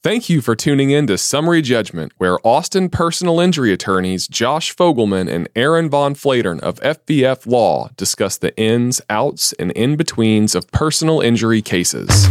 Thank 0.00 0.28
you 0.28 0.40
for 0.40 0.54
tuning 0.54 0.90
in 0.90 1.08
to 1.08 1.18
Summary 1.18 1.60
Judgment, 1.60 2.12
where 2.18 2.38
Austin 2.46 2.88
personal 2.88 3.40
injury 3.40 3.72
attorneys 3.72 4.28
Josh 4.28 4.72
Fogelman 4.72 5.28
and 5.28 5.48
Aaron 5.56 5.90
Von 5.90 6.14
Flatern 6.14 6.60
of 6.60 6.78
FVF 6.82 7.48
Law 7.48 7.88
discuss 7.96 8.38
the 8.38 8.56
ins, 8.56 9.00
outs, 9.10 9.52
and 9.54 9.72
in 9.72 9.96
betweens 9.96 10.54
of 10.54 10.70
personal 10.70 11.20
injury 11.20 11.60
cases. 11.60 12.26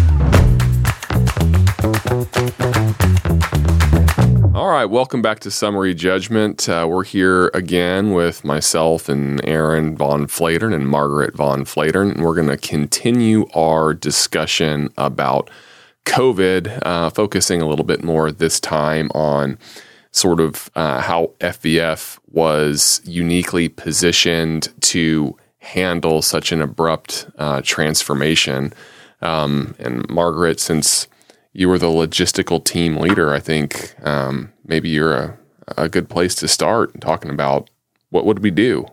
All 4.56 4.70
right, 4.70 4.86
welcome 4.90 5.22
back 5.22 5.40
to 5.42 5.52
Summary 5.52 5.94
Judgment. 5.94 6.70
Uh, 6.70 6.88
we're 6.90 7.04
here 7.04 7.52
again 7.54 8.14
with 8.14 8.46
myself 8.46 9.10
and 9.10 9.46
Aaron 9.46 9.98
Von 9.98 10.28
Flatern 10.28 10.74
and 10.74 10.88
Margaret 10.88 11.36
Von 11.36 11.66
Flatern, 11.66 12.12
and 12.12 12.24
we're 12.24 12.34
going 12.34 12.48
to 12.48 12.56
continue 12.56 13.46
our 13.54 13.94
discussion 13.94 14.88
about 14.96 15.50
COVID, 16.08 16.80
uh, 16.84 17.10
focusing 17.10 17.62
a 17.62 17.68
little 17.68 17.86
bit 17.86 18.04
more 18.04 18.32
this 18.32 18.60
time 18.60 19.12
on 19.14 19.60
sort 20.12 20.40
of 20.40 20.72
uh, 20.74 21.02
how 21.02 21.34
FVF 21.40 22.18
was 22.32 23.02
uniquely 23.04 23.70
positioned 23.70 24.74
to 24.82 25.38
handle 25.60 26.22
such 26.22 26.52
an 26.52 26.62
abrupt 26.62 27.28
uh, 27.38 27.62
transformation. 27.64 28.74
Um, 29.22 29.76
and 29.80 30.10
Margaret, 30.10 30.60
since 30.60 31.08
you 31.54 31.68
were 31.68 31.78
the 31.78 31.88
logistical 31.88 32.64
team 32.64 32.98
leader, 32.98 33.34
I 33.34 33.40
think 33.40 33.94
um, 34.04 34.54
maybe 34.66 34.90
you're 34.90 35.16
a, 35.16 35.38
a 35.78 35.90
good 35.90 36.10
place 36.10 36.36
to 36.36 36.48
start 36.48 37.00
talking 37.02 37.30
about 37.30 37.70
what 38.10 38.26
would 38.26 38.40
we 38.40 38.50
do 38.50 38.88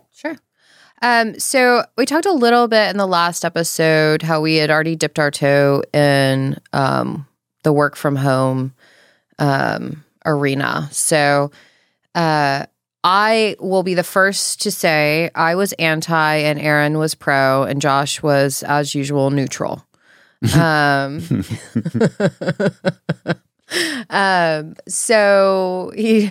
um, 1.04 1.38
so 1.38 1.84
we 1.98 2.06
talked 2.06 2.24
a 2.24 2.32
little 2.32 2.66
bit 2.66 2.88
in 2.88 2.96
the 2.96 3.06
last 3.06 3.45
episode 3.45 4.22
how 4.22 4.40
we 4.40 4.56
had 4.56 4.70
already 4.70 4.96
dipped 4.96 5.18
our 5.18 5.30
toe 5.30 5.82
in 5.92 6.58
um, 6.72 7.28
the 7.62 7.74
work 7.74 7.95
from 7.95 8.16
home 8.16 8.72
um, 9.38 10.02
arena. 10.24 10.88
So 10.92 11.50
uh, 12.14 12.64
I 13.04 13.56
will 13.60 13.82
be 13.82 13.92
the 13.92 14.02
first 14.02 14.62
to 14.62 14.70
say 14.70 15.30
I 15.34 15.56
was 15.56 15.74
anti 15.74 16.37
and 16.37 16.59
Aaron 16.59 16.96
was 16.96 17.14
pro 17.14 17.64
and 17.64 17.82
Josh 17.82 18.23
was, 18.23 18.62
as 18.62 18.95
usual, 18.95 19.30
neutral. 19.30 19.86
um, 20.54 21.20
um, 24.09 24.74
so 24.88 25.92
he 25.95 26.30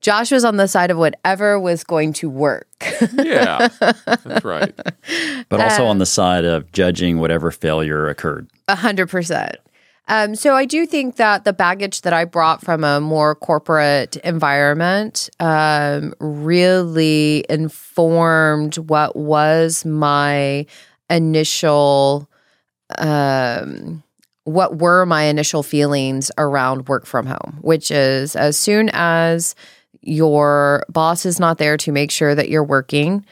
Josh 0.00 0.30
was 0.30 0.44
on 0.44 0.56
the 0.56 0.68
side 0.68 0.90
of 0.90 0.98
whatever 0.98 1.58
was 1.58 1.82
going 1.82 2.12
to 2.14 2.30
work. 2.30 2.68
yeah, 3.14 3.68
that's 3.78 4.44
right. 4.44 4.74
But 5.48 5.60
also 5.60 5.82
um, 5.82 5.88
on 5.88 5.98
the 5.98 6.06
side 6.06 6.44
of 6.44 6.70
judging 6.72 7.18
whatever 7.18 7.50
failure 7.50 8.08
occurred. 8.08 8.48
A 8.68 8.76
hundred 8.76 9.08
percent. 9.08 9.56
Um, 10.08 10.34
so 10.34 10.54
I 10.56 10.64
do 10.64 10.86
think 10.86 11.16
that 11.16 11.44
the 11.44 11.52
baggage 11.52 12.00
that 12.00 12.14
I 12.14 12.24
brought 12.24 12.62
from 12.62 12.82
a 12.82 12.98
more 12.98 13.34
corporate 13.34 14.16
environment 14.16 15.28
um, 15.38 16.14
really 16.18 17.44
informed 17.50 18.78
what 18.78 19.16
was 19.16 19.84
my 19.84 20.64
initial, 21.10 22.28
um, 22.96 24.02
what 24.44 24.78
were 24.78 25.04
my 25.04 25.24
initial 25.24 25.62
feelings 25.62 26.30
around 26.38 26.88
work 26.88 27.04
from 27.04 27.26
home, 27.26 27.58
which 27.60 27.90
is 27.90 28.34
as 28.34 28.56
soon 28.56 28.88
as 28.94 29.54
your 30.00 30.84
boss 30.88 31.26
is 31.26 31.38
not 31.38 31.58
there 31.58 31.76
to 31.78 31.92
make 31.92 32.10
sure 32.10 32.34
that 32.34 32.48
you're 32.48 32.64
working, 32.64 33.24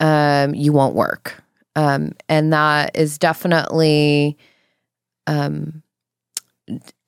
um, 0.00 0.54
you 0.54 0.72
won't 0.72 0.94
work. 0.94 1.42
Um, 1.76 2.12
and 2.28 2.52
that 2.52 2.96
is 2.96 3.18
definitely, 3.18 4.38
um, 5.26 5.82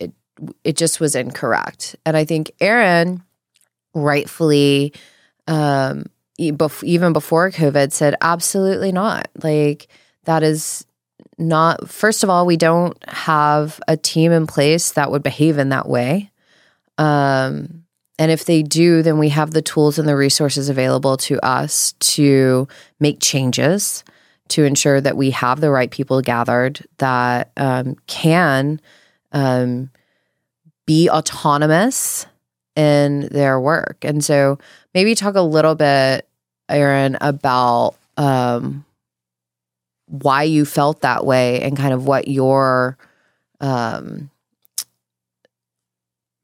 it, 0.00 0.12
it 0.64 0.77
just 0.77 1.00
was 1.00 1.14
incorrect. 1.14 1.96
And 2.04 2.16
I 2.16 2.24
think 2.24 2.50
Aaron 2.60 3.22
rightfully, 3.94 4.92
um, 5.46 6.06
even 6.36 7.12
before 7.12 7.50
COVID, 7.50 7.92
said, 7.92 8.16
absolutely 8.20 8.92
not. 8.92 9.28
Like, 9.42 9.89
that 10.24 10.42
is 10.42 10.84
not, 11.39 11.89
first 11.89 12.22
of 12.24 12.28
all, 12.28 12.45
we 12.45 12.56
don't 12.56 12.96
have 13.08 13.80
a 13.89 13.96
team 13.96 14.33
in 14.33 14.46
place 14.46 14.92
that 14.92 15.11
would 15.11 15.22
behave 15.22 15.56
in 15.56 15.70
that 15.70 15.89
way. 15.89 16.30
Um, 16.98 17.86
and 18.18 18.30
if 18.30 18.44
they 18.44 18.62
do, 18.62 19.02
then 19.02 19.18
we 19.18 19.28
have 19.28 19.50
the 19.50 19.62
tools 19.62 19.98
and 19.98 20.08
the 20.08 20.16
resources 20.16 20.68
available 20.68 21.16
to 21.18 21.44
us 21.44 21.92
to 22.00 22.66
make 22.98 23.20
changes 23.20 24.04
to 24.48 24.64
ensure 24.64 25.00
that 25.00 25.16
we 25.16 25.30
have 25.30 25.60
the 25.60 25.70
right 25.70 25.90
people 25.90 26.22
gathered 26.22 26.86
that 26.98 27.50
um, 27.56 27.96
can 28.06 28.80
um, 29.32 29.90
be 30.86 31.10
autonomous 31.10 32.27
in 32.74 33.28
their 33.32 33.60
work. 33.60 33.98
And 34.02 34.24
so 34.24 34.58
maybe 34.94 35.14
talk 35.14 35.34
a 35.34 35.40
little 35.40 35.74
bit, 35.74 36.28
Aaron, 36.68 37.18
about 37.20 37.96
um, 38.16 38.84
why 40.06 40.44
you 40.44 40.64
felt 40.64 41.00
that 41.00 41.27
way 41.27 41.60
and 41.62 41.77
kind 41.77 41.92
of 41.92 42.06
what 42.06 42.28
your. 42.28 42.96
Um, 43.60 44.30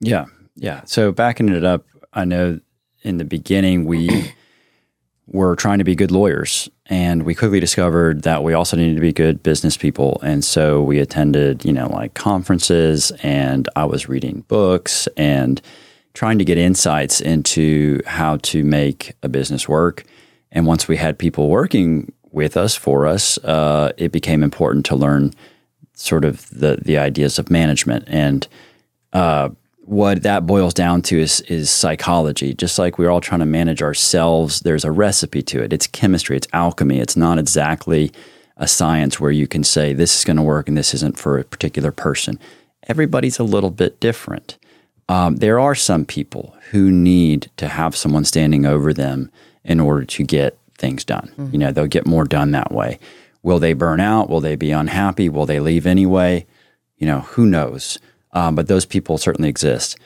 yeah. 0.00 0.24
Yeah. 0.54 0.82
So 0.84 1.12
backing 1.12 1.48
it 1.48 1.64
up, 1.64 1.86
I 2.12 2.24
know 2.24 2.60
in 3.02 3.16
the 3.16 3.24
beginning 3.24 3.84
we 3.84 4.32
were 5.26 5.56
trying 5.56 5.78
to 5.78 5.84
be 5.84 5.94
good 5.94 6.10
lawyers 6.10 6.68
and 6.86 7.22
we 7.22 7.34
quickly 7.34 7.60
discovered 7.60 8.22
that 8.22 8.42
we 8.42 8.52
also 8.52 8.76
needed 8.76 8.96
to 8.96 9.00
be 9.00 9.12
good 9.12 9.42
business 9.42 9.76
people. 9.76 10.20
And 10.22 10.44
so 10.44 10.82
we 10.82 10.98
attended, 10.98 11.64
you 11.64 11.72
know, 11.72 11.88
like 11.88 12.14
conferences 12.14 13.12
and 13.22 13.68
I 13.76 13.84
was 13.84 14.08
reading 14.08 14.44
books 14.48 15.08
and 15.16 15.60
trying 16.14 16.38
to 16.38 16.44
get 16.44 16.58
insights 16.58 17.20
into 17.20 18.00
how 18.06 18.36
to 18.38 18.62
make 18.62 19.14
a 19.22 19.28
business 19.28 19.68
work. 19.68 20.04
And 20.50 20.66
once 20.66 20.86
we 20.86 20.96
had 20.96 21.18
people 21.18 21.48
working 21.48 22.12
with 22.30 22.56
us 22.56 22.74
for 22.74 23.06
us, 23.06 23.38
uh, 23.38 23.92
it 23.96 24.12
became 24.12 24.42
important 24.42 24.84
to 24.86 24.96
learn 24.96 25.32
sort 25.94 26.24
of 26.24 26.48
the 26.50 26.78
the 26.82 26.98
ideas 26.98 27.38
of 27.38 27.50
management 27.50 28.04
and 28.08 28.48
uh, 29.12 29.50
what 29.84 30.22
that 30.22 30.46
boils 30.46 30.74
down 30.74 31.02
to 31.02 31.18
is 31.18 31.40
is 31.42 31.70
psychology. 31.70 32.54
Just 32.54 32.78
like 32.78 32.98
we're 32.98 33.10
all 33.10 33.20
trying 33.20 33.40
to 33.40 33.46
manage 33.46 33.82
ourselves, 33.82 34.60
there's 34.60 34.84
a 34.84 34.92
recipe 34.92 35.42
to 35.42 35.62
it. 35.62 35.72
It's 35.72 35.86
chemistry, 35.86 36.36
it's 36.36 36.48
alchemy. 36.52 36.98
It's 36.98 37.16
not 37.16 37.38
exactly 37.38 38.12
a 38.56 38.68
science 38.68 39.18
where 39.18 39.30
you 39.30 39.46
can 39.46 39.64
say 39.64 39.92
this 39.92 40.18
is 40.18 40.24
going 40.24 40.36
to 40.36 40.42
work 40.42 40.68
and 40.68 40.76
this 40.76 40.94
isn't 40.94 41.18
for 41.18 41.38
a 41.38 41.44
particular 41.44 41.90
person. 41.90 42.38
Everybody's 42.88 43.38
a 43.38 43.44
little 43.44 43.70
bit 43.70 43.98
different. 44.00 44.58
Um, 45.08 45.36
there 45.36 45.58
are 45.58 45.74
some 45.74 46.04
people 46.04 46.56
who 46.70 46.90
need 46.90 47.50
to 47.56 47.68
have 47.68 47.96
someone 47.96 48.24
standing 48.24 48.64
over 48.64 48.92
them 48.92 49.30
in 49.64 49.80
order 49.80 50.04
to 50.04 50.24
get 50.24 50.58
things 50.78 51.04
done. 51.04 51.32
Mm-hmm. 51.36 51.48
You 51.52 51.58
know, 51.58 51.72
they'll 51.72 51.86
get 51.86 52.06
more 52.06 52.24
done 52.24 52.52
that 52.52 52.72
way. 52.72 52.98
Will 53.42 53.58
they 53.58 53.72
burn 53.72 54.00
out? 54.00 54.30
Will 54.30 54.40
they 54.40 54.56
be 54.56 54.70
unhappy? 54.70 55.28
Will 55.28 55.46
they 55.46 55.60
leave 55.60 55.86
anyway? 55.86 56.46
You 56.98 57.06
know, 57.06 57.20
who 57.20 57.46
knows? 57.46 57.98
Um, 58.32 58.54
but 58.54 58.68
those 58.68 58.86
people 58.86 59.18
certainly 59.18 59.48
exist. 59.48 59.98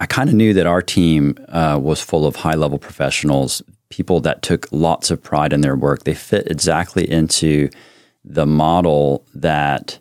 I 0.00 0.06
kind 0.06 0.28
of 0.28 0.34
knew 0.34 0.52
that 0.54 0.66
our 0.66 0.82
team 0.82 1.36
uh, 1.48 1.78
was 1.80 2.00
full 2.00 2.26
of 2.26 2.36
high 2.36 2.54
level 2.54 2.78
professionals, 2.78 3.62
people 3.88 4.20
that 4.20 4.42
took 4.42 4.66
lots 4.72 5.10
of 5.10 5.22
pride 5.22 5.52
in 5.52 5.60
their 5.60 5.76
work. 5.76 6.04
They 6.04 6.14
fit 6.14 6.50
exactly 6.50 7.10
into 7.10 7.70
the 8.24 8.46
model 8.46 9.24
that 9.34 9.98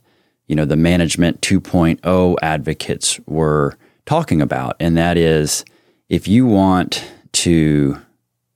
you 0.47 0.55
know 0.55 0.65
the 0.65 0.75
management 0.75 1.41
2.0 1.41 2.35
advocates 2.41 3.19
were 3.25 3.77
talking 4.05 4.41
about, 4.41 4.75
and 4.79 4.97
that 4.97 5.17
is 5.17 5.63
if 6.09 6.27
you 6.27 6.45
want 6.45 7.03
to 7.33 8.01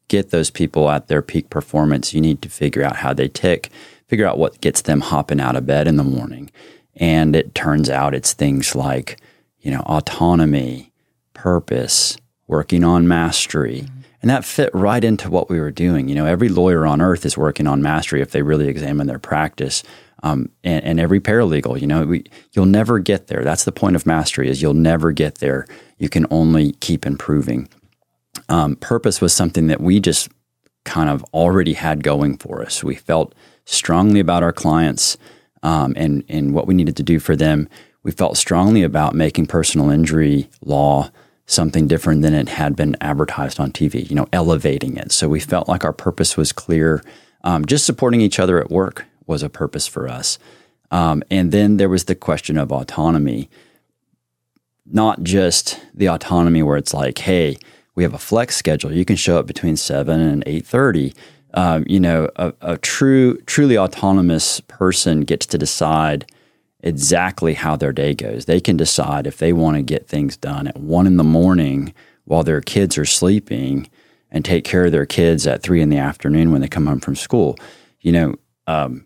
get 0.08 0.30
those 0.30 0.50
people 0.50 0.90
at 0.90 1.08
their 1.08 1.22
peak 1.22 1.50
performance, 1.50 2.14
you 2.14 2.22
need 2.22 2.42
to 2.42 2.50
figure 2.50 2.84
out 2.84 2.98
how 2.98 3.14
they 3.14 3.28
tick, 3.28 3.70
figure 4.08 4.26
out 4.26 4.38
what 4.38 4.62
gets 4.62 4.82
them 4.82 5.02
hopping 5.02 5.40
out 5.40 5.56
of 5.56 5.66
bed 5.66 5.88
in 5.88 5.98
the 5.98 6.04
morning. 6.04 6.50
And 6.98 7.36
it 7.36 7.56
turns 7.56 7.90
out 7.90 8.16
it's 8.16 8.34
things 8.34 8.76
like, 8.76 9.20
you 9.60 9.72
know, 9.72 9.82
autonomy, 9.82 10.92
purpose, 11.34 12.18
working 12.48 12.84
on 12.84 13.08
mastery. 13.08 13.82
Mm-hmm. 13.82 14.02
And 14.22 14.32
that 14.32 14.46
fit 14.46 14.72
right 14.74 15.04
into 15.04 15.30
what 15.30 15.50
we 15.50 15.60
were 15.60 15.72
doing. 15.72 16.10
You 16.10 16.16
know, 16.16 16.26
every 16.26 16.50
lawyer 16.50 16.86
on 16.88 17.02
earth 17.02 17.26
is 17.26 17.38
working 17.38 17.68
on 17.68 17.84
mastery 17.84 18.22
if 18.22 18.32
they 18.32 18.42
really 18.42 18.68
examine 18.68 19.08
their 19.08 19.20
practice. 19.20 19.84
Um, 20.24 20.50
and, 20.64 20.84
and, 20.84 21.00
every 21.00 21.20
paralegal, 21.20 21.80
you 21.80 21.86
know, 21.86 22.04
we, 22.04 22.24
you'll 22.52 22.66
never 22.66 22.98
get 22.98 23.28
there. 23.28 23.44
That's 23.44 23.66
the 23.66 23.72
point 23.72 23.96
of 23.96 24.08
mastery 24.08 24.50
is 24.50 24.64
you'll 24.64 24.74
never 24.74 25.12
get 25.12 25.36
there. 25.36 25.68
You 26.00 26.10
can 26.10 26.26
only 26.32 26.72
keep 26.80 27.06
improving. 27.06 27.70
Um, 28.50 28.78
purpose 28.78 29.22
was 29.22 29.32
something 29.32 29.68
that 29.68 29.80
we 29.80 30.00
just 30.00 30.30
kind 30.86 31.10
of 31.10 31.24
already 31.34 31.74
had 31.74 32.04
going 32.04 32.38
for 32.38 32.64
us. 32.64 32.84
We 32.84 32.96
felt 32.96 33.36
strongly 33.66 34.20
about 34.20 34.42
our 34.42 34.54
clients 34.54 35.18
um, 35.64 35.94
and 35.98 36.24
and 36.30 36.54
what 36.54 36.68
we 36.68 36.74
needed 36.74 36.98
to 36.98 37.04
do 37.04 37.20
for 37.20 37.36
them. 37.36 37.68
We 38.04 38.12
felt 38.12 38.38
strongly 38.38 38.84
about 38.84 39.16
making 39.16 39.48
personal 39.48 39.90
injury 39.90 40.50
law 40.64 41.10
something 41.46 41.88
different 41.88 42.22
than 42.22 42.34
it 42.34 42.50
had 42.50 42.76
been 42.76 42.96
advertised 43.02 43.60
on 43.60 43.72
TV. 43.72 44.10
You 44.10 44.16
know, 44.16 44.28
elevating 44.34 44.98
it. 44.98 45.12
So 45.12 45.28
we 45.30 45.40
felt 45.40 45.68
like 45.68 45.84
our 45.86 45.94
purpose 45.94 46.38
was 46.38 46.52
clear. 46.54 47.04
Um, 47.44 47.66
just 47.66 47.86
supporting 47.86 48.22
each 48.22 48.40
other 48.40 48.60
at 48.60 48.70
work 48.72 49.06
was 49.26 49.44
a 49.44 49.50
purpose 49.50 49.88
for 49.88 50.08
us. 50.08 50.40
Um, 50.92 51.24
and 51.30 51.52
then 51.52 51.78
there 51.78 51.90
was 51.90 52.06
the 52.06 52.16
question 52.16 52.58
of 52.58 52.72
autonomy. 52.72 53.50
not 54.86 55.24
just 55.24 55.80
the 55.94 56.08
autonomy 56.10 56.64
where 56.64 56.78
it's 56.78 56.94
like, 56.94 57.18
hey, 57.20 57.58
we 57.96 58.04
have 58.04 58.14
a 58.14 58.18
flex 58.20 58.56
schedule. 58.56 58.92
You 58.94 59.06
can 59.06 59.16
show 59.16 59.38
up 59.40 59.48
between 59.48 59.76
seven 59.76 60.20
and 60.22 60.44
eight 60.46 60.66
thirty. 60.66 61.14
Um, 61.54 61.86
you 61.88 62.00
know, 62.00 62.30
a, 62.36 62.54
a 62.62 62.78
true, 62.78 63.38
truly 63.42 63.78
autonomous 63.78 64.60
person 64.62 65.22
gets 65.22 65.46
to 65.48 65.58
decide 65.58 66.30
exactly 66.82 67.54
how 67.54 67.76
their 67.76 67.94
day 67.94 68.14
goes. 68.14 68.46
They 68.46 68.60
can 68.60 68.78
decide 68.78 69.26
if 69.26 69.38
they 69.38 69.54
want 69.54 69.78
to 69.78 69.82
get 69.82 70.08
things 70.08 70.38
done 70.38 70.68
at 70.68 70.78
one 70.78 71.08
in 71.08 71.18
the 71.18 71.24
morning 71.24 71.94
while 72.26 72.44
their 72.44 72.62
kids 72.62 72.98
are 72.98 73.06
sleeping 73.06 73.90
and 74.30 74.44
take 74.44 74.64
care 74.66 74.86
of 74.86 74.92
their 74.92 75.06
kids 75.06 75.48
at 75.48 75.64
three 75.64 75.82
in 75.82 75.90
the 75.90 75.98
afternoon 75.98 76.52
when 76.52 76.62
they 76.62 76.68
come 76.68 76.86
home 76.86 77.00
from 77.00 77.16
school. 77.16 77.58
You 78.02 78.12
know, 78.12 78.36
um, 78.68 79.06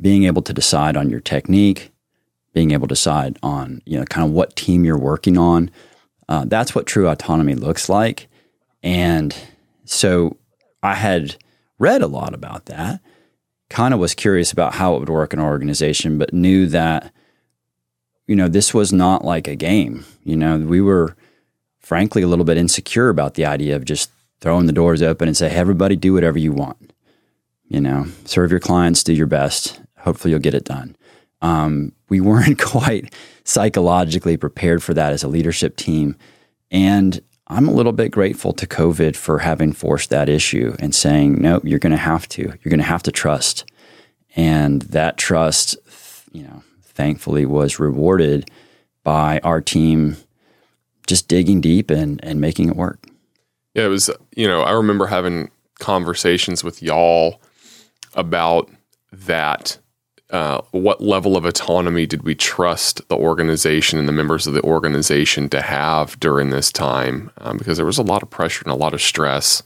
being 0.00 0.24
able 0.24 0.42
to 0.42 0.52
decide 0.52 0.96
on 0.96 1.10
your 1.10 1.20
technique, 1.20 1.92
being 2.52 2.70
able 2.70 2.86
to 2.88 2.94
decide 2.94 3.38
on 3.42 3.82
you 3.84 3.98
know 3.98 4.04
kind 4.06 4.26
of 4.26 4.32
what 4.32 4.56
team 4.56 4.84
you're 4.84 4.98
working 4.98 5.38
on. 5.38 5.70
Uh, 6.28 6.44
that's 6.46 6.74
what 6.74 6.86
true 6.86 7.08
autonomy 7.08 7.54
looks 7.54 7.88
like. 7.88 8.28
And 8.82 9.36
so 9.84 10.36
I 10.82 10.94
had 10.94 11.36
read 11.78 12.02
a 12.02 12.06
lot 12.06 12.34
about 12.34 12.66
that. 12.66 13.00
Kind 13.70 13.94
of 13.94 14.00
was 14.00 14.14
curious 14.14 14.52
about 14.52 14.74
how 14.74 14.94
it 14.94 15.00
would 15.00 15.08
work 15.08 15.32
in 15.32 15.38
our 15.38 15.48
organization, 15.48 16.18
but 16.18 16.34
knew 16.34 16.66
that 16.66 17.12
you 18.26 18.36
know 18.36 18.48
this 18.48 18.74
was 18.74 18.92
not 18.92 19.24
like 19.24 19.48
a 19.48 19.56
game. 19.56 20.04
You 20.24 20.36
know, 20.36 20.58
we 20.58 20.80
were 20.80 21.16
frankly 21.80 22.22
a 22.22 22.28
little 22.28 22.44
bit 22.44 22.56
insecure 22.56 23.08
about 23.08 23.34
the 23.34 23.46
idea 23.46 23.76
of 23.76 23.84
just 23.84 24.10
throwing 24.40 24.66
the 24.66 24.72
doors 24.72 25.02
open 25.02 25.28
and 25.28 25.36
say, 25.36 25.48
hey, 25.48 25.56
everybody, 25.56 25.96
do 25.96 26.12
whatever 26.12 26.38
you 26.38 26.52
want. 26.52 26.92
You 27.68 27.80
know, 27.80 28.06
serve 28.24 28.50
your 28.50 28.60
clients, 28.60 29.02
do 29.02 29.12
your 29.12 29.26
best. 29.26 29.80
Hopefully, 29.98 30.32
you'll 30.32 30.40
get 30.40 30.54
it 30.54 30.64
done. 30.64 30.96
Um, 31.40 31.92
we 32.08 32.20
weren't 32.20 32.58
quite 32.62 33.12
psychologically 33.44 34.36
prepared 34.36 34.82
for 34.82 34.94
that 34.94 35.12
as 35.12 35.22
a 35.22 35.28
leadership 35.28 35.76
team. 35.76 36.16
And 36.70 37.20
I'm 37.52 37.68
a 37.68 37.72
little 37.72 37.92
bit 37.92 38.10
grateful 38.10 38.52
to 38.54 38.66
COVID 38.66 39.14
for 39.14 39.40
having 39.40 39.72
forced 39.72 40.10
that 40.10 40.28
issue 40.28 40.74
and 40.78 40.94
saying, 40.94 41.40
no, 41.40 41.60
you're 41.62 41.78
going 41.78 41.92
to 41.92 41.96
have 41.96 42.26
to. 42.30 42.42
You're 42.42 42.70
going 42.70 42.78
to 42.78 42.84
have 42.84 43.02
to 43.04 43.12
trust. 43.12 43.70
And 44.34 44.82
that 44.82 45.18
trust, 45.18 45.76
you 46.32 46.42
know, 46.44 46.62
thankfully 46.82 47.44
was 47.44 47.78
rewarded 47.78 48.50
by 49.04 49.40
our 49.40 49.60
team 49.60 50.16
just 51.06 51.28
digging 51.28 51.60
deep 51.60 51.90
and, 51.90 52.24
and 52.24 52.40
making 52.40 52.68
it 52.68 52.76
work. 52.76 53.06
Yeah, 53.74 53.84
it 53.84 53.88
was, 53.88 54.10
you 54.34 54.46
know, 54.46 54.62
I 54.62 54.72
remember 54.72 55.06
having 55.06 55.50
conversations 55.78 56.64
with 56.64 56.82
y'all 56.82 57.40
about 58.14 58.70
that. 59.12 59.78
Uh, 60.32 60.62
what 60.70 61.02
level 61.02 61.36
of 61.36 61.44
autonomy 61.44 62.06
did 62.06 62.22
we 62.22 62.34
trust 62.34 63.06
the 63.08 63.16
organization 63.16 63.98
and 63.98 64.08
the 64.08 64.12
members 64.12 64.46
of 64.46 64.54
the 64.54 64.62
organization 64.62 65.50
to 65.50 65.60
have 65.60 66.18
during 66.20 66.48
this 66.48 66.72
time? 66.72 67.30
Um, 67.38 67.58
because 67.58 67.76
there 67.76 67.86
was 67.86 67.98
a 67.98 68.02
lot 68.02 68.22
of 68.22 68.30
pressure 68.30 68.62
and 68.64 68.72
a 68.72 68.76
lot 68.76 68.94
of 68.94 69.02
stress, 69.02 69.62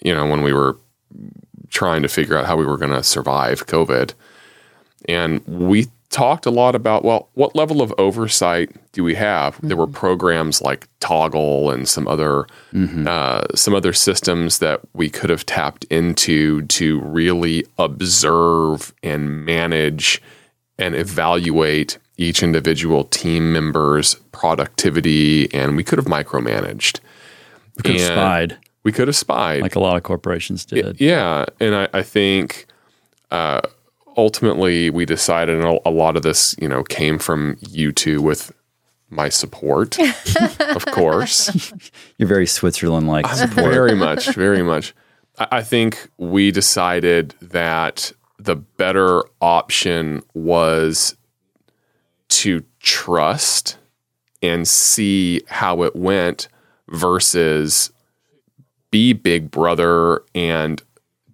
you 0.00 0.14
know, 0.14 0.24
when 0.24 0.42
we 0.42 0.52
were 0.52 0.78
trying 1.70 2.02
to 2.02 2.08
figure 2.08 2.38
out 2.38 2.46
how 2.46 2.56
we 2.56 2.64
were 2.64 2.78
going 2.78 2.92
to 2.92 3.02
survive 3.02 3.66
COVID. 3.66 4.14
And 5.08 5.44
we 5.48 5.88
talked 6.12 6.46
a 6.46 6.50
lot 6.50 6.76
about 6.76 7.04
well, 7.04 7.28
what 7.34 7.56
level 7.56 7.82
of 7.82 7.92
oversight 7.98 8.70
do 8.92 9.02
we 9.02 9.16
have? 9.16 9.56
Mm-hmm. 9.56 9.68
There 9.68 9.76
were 9.76 9.88
programs 9.88 10.62
like 10.62 10.86
Toggl 11.00 11.74
and 11.74 11.88
some 11.88 12.06
other 12.06 12.46
mm-hmm. 12.72 13.08
uh, 13.08 13.42
some 13.56 13.74
other 13.74 13.92
systems 13.92 14.60
that 14.60 14.80
we 14.92 15.10
could 15.10 15.30
have 15.30 15.44
tapped 15.44 15.84
into 15.84 16.62
to 16.66 17.00
really 17.00 17.64
observe 17.78 18.94
and 19.02 19.44
manage 19.44 20.22
and 20.78 20.94
evaluate 20.94 21.98
each 22.16 22.42
individual 22.42 23.04
team 23.04 23.52
member's 23.52 24.14
productivity, 24.30 25.52
and 25.52 25.76
we 25.76 25.82
could 25.82 25.98
have 25.98 26.06
micromanaged. 26.06 27.00
We 27.76 27.82
could 27.82 27.92
and 27.92 28.00
have 28.00 28.12
spied. 28.12 28.58
We 28.84 28.92
could 28.92 29.08
have 29.08 29.16
spied, 29.16 29.62
like 29.62 29.76
a 29.76 29.80
lot 29.80 29.96
of 29.96 30.02
corporations 30.02 30.64
did. 30.64 31.00
Yeah, 31.00 31.46
and 31.58 31.74
I, 31.74 31.88
I 31.92 32.02
think. 32.02 32.66
Uh, 33.30 33.62
ultimately 34.16 34.90
we 34.90 35.04
decided 35.04 35.60
and 35.60 35.80
a 35.84 35.90
lot 35.90 36.16
of 36.16 36.22
this 36.22 36.54
you 36.60 36.68
know 36.68 36.82
came 36.84 37.18
from 37.18 37.56
you 37.60 37.92
two 37.92 38.20
with 38.20 38.52
my 39.10 39.28
support 39.28 39.98
of 40.60 40.84
course. 40.86 41.72
You're 42.18 42.28
very 42.28 42.46
switzerland 42.46 43.08
like 43.08 43.26
support, 43.28 43.72
very 43.72 43.94
much 43.94 44.34
very 44.34 44.62
much. 44.62 44.94
I 45.38 45.62
think 45.62 46.10
we 46.18 46.50
decided 46.50 47.34
that 47.40 48.12
the 48.38 48.56
better 48.56 49.22
option 49.40 50.22
was 50.34 51.16
to 52.28 52.64
trust 52.80 53.78
and 54.42 54.66
see 54.66 55.42
how 55.48 55.82
it 55.82 55.94
went 55.94 56.48
versus 56.88 57.92
be 58.90 59.12
big 59.12 59.50
brother 59.50 60.22
and 60.34 60.82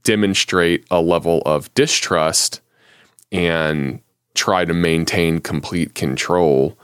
demonstrate 0.03 0.87
a 0.91 1.01
level 1.01 1.43
of 1.45 1.73
distrust 1.75 2.61
and 3.33 4.01
try 4.35 4.65
to 4.65 4.75
maintain 4.75 5.41
complete 5.41 5.95
control. 5.95 6.79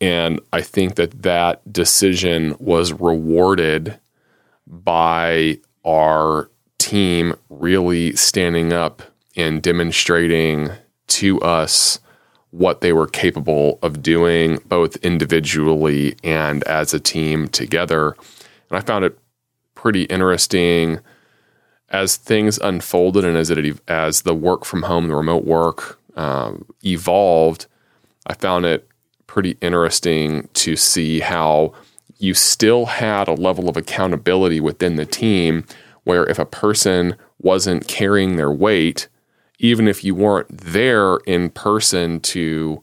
And 0.00 0.40
I 0.52 0.62
think 0.62 0.94
that 0.94 1.22
that 1.22 1.72
decision 1.72 2.56
was 2.58 2.92
rewarded 2.92 3.98
by 4.66 5.58
our 5.84 6.50
team 6.78 7.34
really 7.48 8.14
standing 8.16 8.72
up 8.72 9.02
and 9.36 9.62
demonstrating 9.62 10.70
to 11.08 11.40
us 11.40 12.00
what 12.50 12.80
they 12.80 12.92
were 12.92 13.06
capable 13.06 13.78
of 13.82 14.02
doing, 14.02 14.58
both 14.66 14.96
individually 14.96 16.16
and 16.24 16.64
as 16.64 16.94
a 16.94 17.00
team 17.00 17.48
together. 17.48 18.16
And 18.70 18.78
I 18.78 18.80
found 18.80 19.04
it 19.04 19.18
pretty 19.74 20.04
interesting 20.04 21.00
as 21.90 22.16
things 22.16 22.58
unfolded 22.58 23.24
and 23.24 23.36
as 23.36 23.50
it 23.50 23.80
as 23.88 24.22
the 24.22 24.34
work 24.34 24.64
from 24.64 24.82
home, 24.82 25.08
the 25.08 25.14
remote 25.14 25.44
work 25.44 25.98
um, 26.16 26.64
evolved, 26.84 27.66
I 28.26 28.34
found 28.34 28.66
it 28.66 28.86
pretty 29.26 29.56
interesting 29.60 30.48
to 30.54 30.76
see 30.76 31.20
how 31.20 31.72
you 32.18 32.34
still 32.34 32.86
had 32.86 33.28
a 33.28 33.34
level 33.34 33.68
of 33.68 33.76
accountability 33.76 34.60
within 34.60 34.96
the 34.96 35.06
team 35.06 35.64
where 36.04 36.26
if 36.26 36.38
a 36.38 36.46
person 36.46 37.14
wasn't 37.38 37.86
carrying 37.86 38.36
their 38.36 38.50
weight, 38.50 39.08
even 39.58 39.86
if 39.86 40.02
you 40.02 40.14
weren't 40.14 40.48
there 40.48 41.18
in 41.18 41.50
person 41.50 42.20
to 42.20 42.82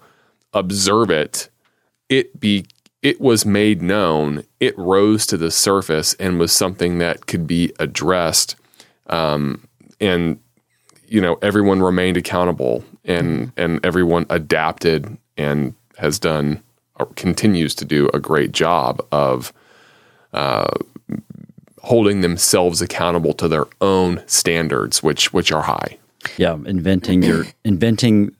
observe 0.54 1.10
it, 1.10 1.50
it 2.10 2.40
be 2.40 2.66
it 3.02 3.22
was 3.22 3.46
made 3.46 3.84
known, 3.84 4.44
it 4.60 4.76
rose 4.80 5.28
to 5.28 5.38
the 5.38 5.52
surface 5.52 6.16
and 6.16 6.40
was 6.40 6.52
something 6.52 6.98
that 6.98 7.28
could 7.28 7.46
be 7.46 7.72
addressed 7.78 8.56
um, 9.08 9.68
and 10.00 10.40
you 11.08 11.22
know 11.22 11.38
everyone 11.42 11.82
remained 11.82 12.18
accountable 12.18 12.84
and 13.04 13.48
mm-hmm. 13.48 13.60
and 13.60 13.86
everyone 13.86 14.26
adapted 14.30 15.18
and 15.38 15.74
has 15.98 16.20
done 16.20 16.62
or 16.98 17.08
continues 17.16 17.76
to 17.76 17.86
do 17.86 18.10
a 18.14 18.20
great 18.20 18.52
job 18.52 19.06
of 19.12 19.54
uh, 20.34 20.72
holding 21.86 22.22
themselves 22.22 22.82
accountable 22.82 23.34
to 23.34 23.48
their 23.48 23.66
own 23.82 24.24
standards, 24.28 25.04
which 25.04 25.32
which 25.34 25.52
are 25.52 25.64
high. 25.64 25.98
Yeah, 26.38 26.58
inventing 26.66 27.24
your 27.24 27.46
inventing 27.64 28.36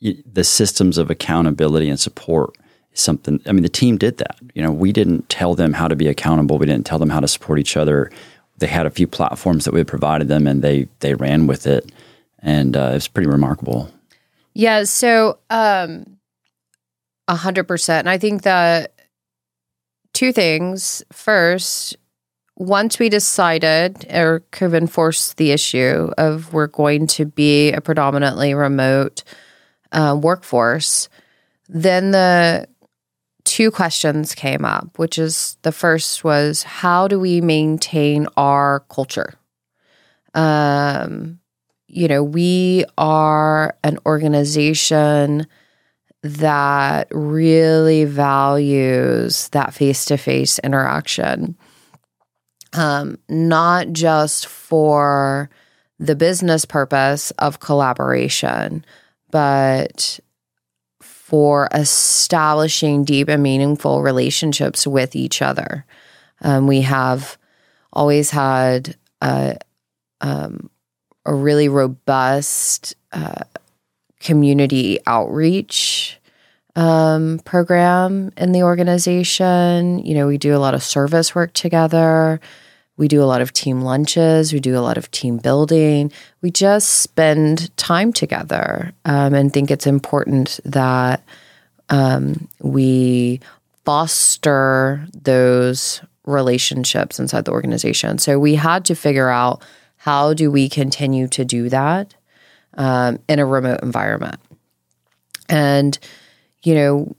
the 0.00 0.44
systems 0.44 0.98
of 0.98 1.10
accountability 1.10 1.88
and 1.88 1.98
support 1.98 2.56
is 2.92 3.00
something. 3.00 3.40
I 3.46 3.52
mean, 3.52 3.62
the 3.62 3.68
team 3.68 3.96
did 3.96 4.18
that. 4.18 4.38
You 4.54 4.62
know, 4.62 4.70
we 4.70 4.92
didn't 4.92 5.28
tell 5.28 5.54
them 5.54 5.72
how 5.72 5.88
to 5.88 5.96
be 5.96 6.06
accountable. 6.06 6.58
We 6.58 6.66
didn't 6.66 6.86
tell 6.86 6.98
them 6.98 7.10
how 7.10 7.20
to 7.20 7.28
support 7.28 7.58
each 7.58 7.76
other 7.76 8.10
they 8.58 8.66
had 8.66 8.86
a 8.86 8.90
few 8.90 9.06
platforms 9.06 9.64
that 9.64 9.74
we 9.74 9.84
provided 9.84 10.28
them, 10.28 10.46
and 10.46 10.62
they 10.62 10.88
they 11.00 11.14
ran 11.14 11.46
with 11.46 11.66
it, 11.66 11.90
and 12.38 12.76
uh, 12.76 12.90
it 12.90 12.94
was 12.94 13.08
pretty 13.08 13.28
remarkable. 13.28 13.90
Yeah. 14.54 14.84
So, 14.84 15.38
um, 15.50 16.18
a 17.26 17.34
hundred 17.34 17.64
percent. 17.64 18.00
And 18.00 18.10
I 18.10 18.18
think 18.18 18.42
that 18.42 18.92
two 20.12 20.32
things. 20.32 21.02
First, 21.12 21.96
once 22.56 22.98
we 22.98 23.08
decided 23.08 24.06
or 24.10 24.42
of 24.60 24.74
enforced 24.74 25.36
the 25.36 25.50
issue 25.50 26.10
of 26.16 26.52
we're 26.52 26.68
going 26.68 27.06
to 27.08 27.26
be 27.26 27.72
a 27.72 27.80
predominantly 27.80 28.54
remote 28.54 29.24
uh, 29.92 30.16
workforce, 30.20 31.08
then 31.68 32.12
the 32.12 32.68
two 33.44 33.70
questions 33.70 34.34
came 34.34 34.64
up, 34.64 34.98
which 34.98 35.18
is 35.18 35.56
the 35.62 35.72
first 35.72 36.24
was 36.24 36.62
how 36.62 37.08
do 37.08 37.20
we 37.20 37.40
maintain 37.40 38.26
our 38.36 38.80
culture? 38.88 39.34
Um, 40.34 41.38
you 41.86 42.08
know, 42.08 42.24
we 42.24 42.84
are 42.98 43.76
an 43.84 43.98
organization 44.06 45.46
that 46.22 47.06
really 47.10 48.04
values 48.04 49.48
that 49.50 49.74
face 49.74 50.06
to 50.06 50.16
face 50.16 50.58
interaction, 50.60 51.56
um, 52.72 53.18
not 53.28 53.92
just 53.92 54.46
for 54.46 55.50
the 55.98 56.16
business 56.16 56.64
purpose 56.64 57.30
of 57.32 57.60
collaboration, 57.60 58.84
but 59.30 60.18
for 61.24 61.68
establishing 61.72 63.02
deep 63.02 63.30
and 63.30 63.42
meaningful 63.42 64.02
relationships 64.02 64.86
with 64.86 65.16
each 65.16 65.40
other. 65.40 65.86
Um, 66.42 66.66
we 66.66 66.82
have 66.82 67.38
always 67.94 68.28
had 68.28 68.94
a, 69.22 69.56
um, 70.20 70.68
a 71.24 71.34
really 71.34 71.70
robust 71.70 72.94
uh, 73.12 73.44
community 74.20 74.98
outreach 75.06 76.20
um, 76.76 77.40
program 77.46 78.30
in 78.36 78.52
the 78.52 78.62
organization. 78.62 80.00
You 80.00 80.16
know, 80.16 80.26
we 80.26 80.36
do 80.36 80.54
a 80.54 80.58
lot 80.58 80.74
of 80.74 80.82
service 80.82 81.34
work 81.34 81.54
together. 81.54 82.38
We 82.96 83.08
do 83.08 83.22
a 83.22 83.26
lot 83.26 83.40
of 83.40 83.52
team 83.52 83.80
lunches. 83.80 84.52
We 84.52 84.60
do 84.60 84.78
a 84.78 84.80
lot 84.80 84.96
of 84.96 85.10
team 85.10 85.38
building. 85.38 86.12
We 86.42 86.50
just 86.50 87.00
spend 87.00 87.76
time 87.76 88.12
together 88.12 88.92
um, 89.04 89.34
and 89.34 89.52
think 89.52 89.70
it's 89.70 89.86
important 89.86 90.60
that 90.64 91.24
um, 91.88 92.48
we 92.60 93.40
foster 93.84 95.06
those 95.12 96.00
relationships 96.24 97.18
inside 97.18 97.44
the 97.44 97.52
organization. 97.52 98.18
So 98.18 98.38
we 98.38 98.54
had 98.54 98.84
to 98.86 98.94
figure 98.94 99.28
out 99.28 99.62
how 99.96 100.34
do 100.34 100.50
we 100.50 100.68
continue 100.68 101.28
to 101.28 101.44
do 101.44 101.68
that 101.68 102.14
um, 102.74 103.18
in 103.28 103.38
a 103.38 103.46
remote 103.46 103.82
environment. 103.82 104.40
And, 105.48 105.98
you 106.62 106.74
know, 106.74 107.16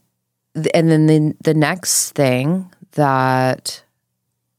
and 0.74 0.90
then 0.90 1.08
the, 1.08 1.36
the 1.42 1.54
next 1.54 2.12
thing 2.12 2.74
that 2.94 3.84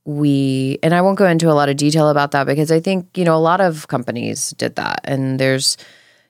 we 0.07 0.79
and 0.85 0.95
I 0.95 1.03
won't 1.03 1.19
go 1.19 1.27
into 1.27 1.51
a 1.51 1.55
lot 1.55 1.69
of 1.69 1.77
detail 1.77 2.09
about 2.09 2.31
that 2.31 2.47
because 2.47 2.71
I 2.71 2.81
think, 2.81 3.09
you 3.17 3.25
know, 3.25 3.37
a 3.37 3.43
lot 3.43 3.61
of 3.61 3.89
companies 3.89 4.53
did 4.53 4.77
that. 4.77 5.01
And 5.05 5.39
there's, 5.39 5.77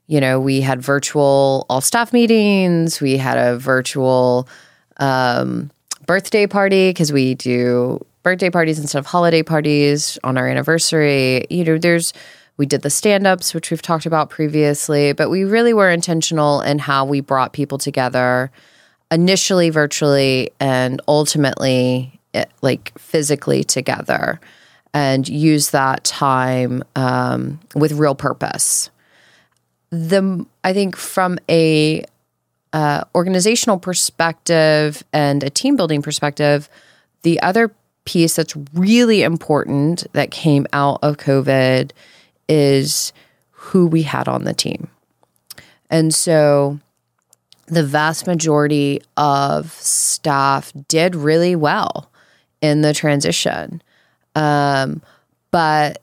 you 0.07 0.19
know, 0.19 0.41
we 0.41 0.63
had 0.63 0.81
virtual 0.81 1.67
all 1.69 1.83
staff 1.83 2.13
meetings, 2.13 3.01
we 3.01 3.19
had 3.19 3.37
a 3.37 3.59
virtual 3.59 4.49
um, 4.97 5.71
birthday 6.07 6.47
party 6.47 6.91
because 6.91 7.13
we 7.13 7.35
do 7.35 8.05
birthday 8.23 8.49
parties 8.49 8.79
instead 8.79 8.99
of 8.99 9.07
holiday 9.07 9.43
parties 9.43 10.19
on 10.25 10.39
our 10.39 10.49
anniversary. 10.49 11.47
You 11.51 11.65
know, 11.65 11.79
there's 11.79 12.15
we 12.57 12.65
did 12.65 12.81
the 12.81 12.91
stand 12.91 13.27
ups, 13.27 13.53
which 13.53 13.71
we've 13.71 13.83
talked 13.83 14.07
about 14.07 14.31
previously, 14.31 15.13
but 15.13 15.29
we 15.29 15.45
really 15.45 15.75
were 15.75 15.91
intentional 15.91 16.63
in 16.63 16.79
how 16.79 17.05
we 17.05 17.21
brought 17.21 17.53
people 17.53 17.77
together 17.77 18.51
initially 19.11 19.69
virtually 19.69 20.51
and 20.59 21.01
ultimately 21.07 22.16
it, 22.37 22.51
like 22.63 22.97
physically 22.99 23.65
together 23.65 24.41
and 24.95 25.29
use 25.29 25.71
that 25.71 26.05
time 26.05 26.83
um, 26.95 27.61
with 27.75 27.93
real 27.93 28.15
purpose. 28.15 28.91
The 29.91 30.47
I 30.65 30.73
think 30.73 30.97
from 30.97 31.39
a 31.51 32.05
uh, 32.73 33.05
organizational 33.15 33.79
perspective 33.79 35.05
and 35.13 35.43
a 35.43 35.51
team 35.51 35.77
building 35.77 36.03
perspective, 36.03 36.69
the 37.23 37.41
other 37.41 37.75
piece 38.05 38.37
that's 38.37 38.57
really 38.73 39.23
important 39.23 40.07
that 40.13 40.31
came 40.31 40.67
out 40.73 40.99
of 41.03 41.17
COVID 41.19 41.91
is 42.49 43.13
who 43.51 43.87
we 43.87 44.03
had 44.03 44.29
on 44.29 44.45
the 44.45 44.55
team. 44.55 44.89
And 45.91 46.15
so 46.15 46.79
the 47.67 47.83
vast 47.83 48.27
majority 48.27 49.03
of 49.17 49.73
staff 49.73 50.73
did 50.89 51.15
really 51.15 51.57
well 51.57 52.11
in 52.61 52.83
the 52.83 52.95
transition. 52.95 53.83
Um, 54.35 55.03
but 55.51 56.03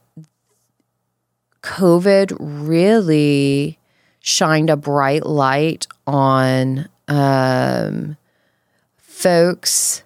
COVID 1.62 2.36
really 2.40 3.78
shined 4.20 4.70
a 4.70 4.78
bright 4.78 5.26
light 5.26 5.88
on 6.08 6.90
um, 7.08 8.18
folks 8.98 10.04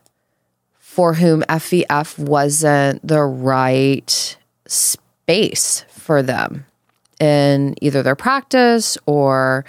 for 0.79 1.13
whom 1.13 1.43
FVF 1.43 2.17
wasn't 2.17 3.07
the 3.07 3.21
right 3.21 4.37
space 4.65 5.85
for 5.89 6.23
them 6.23 6.65
in 7.19 7.75
either 7.81 8.01
their 8.01 8.15
practice 8.15 8.97
or 9.05 9.65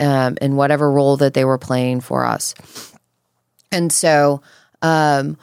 um, 0.00 0.36
in 0.40 0.56
whatever 0.56 0.90
role 0.90 1.16
that 1.16 1.34
they 1.34 1.44
were 1.44 1.58
playing 1.58 2.00
for 2.00 2.24
us. 2.24 2.54
And 3.72 3.92
so, 3.92 4.42
um, 4.82 5.36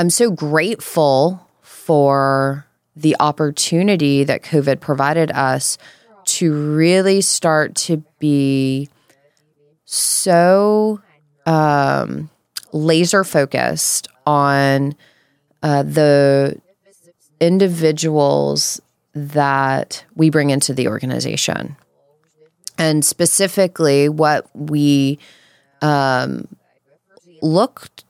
I'm 0.00 0.08
so 0.08 0.30
grateful 0.30 1.46
for 1.60 2.64
the 2.96 3.16
opportunity 3.20 4.24
that 4.24 4.42
COVID 4.42 4.80
provided 4.80 5.30
us 5.30 5.76
to 6.24 6.74
really 6.74 7.20
start 7.20 7.74
to 7.74 8.02
be 8.18 8.88
so 9.84 11.02
um, 11.44 12.30
laser 12.72 13.24
focused 13.24 14.08
on 14.26 14.94
uh, 15.62 15.82
the 15.82 16.58
individuals 17.38 18.80
that 19.12 20.02
we 20.14 20.30
bring 20.30 20.48
into 20.48 20.72
the 20.72 20.88
organization. 20.88 21.76
And 22.78 23.04
specifically, 23.04 24.08
what 24.08 24.48
we 24.54 25.18
um, 25.82 26.48
looked 27.42 28.04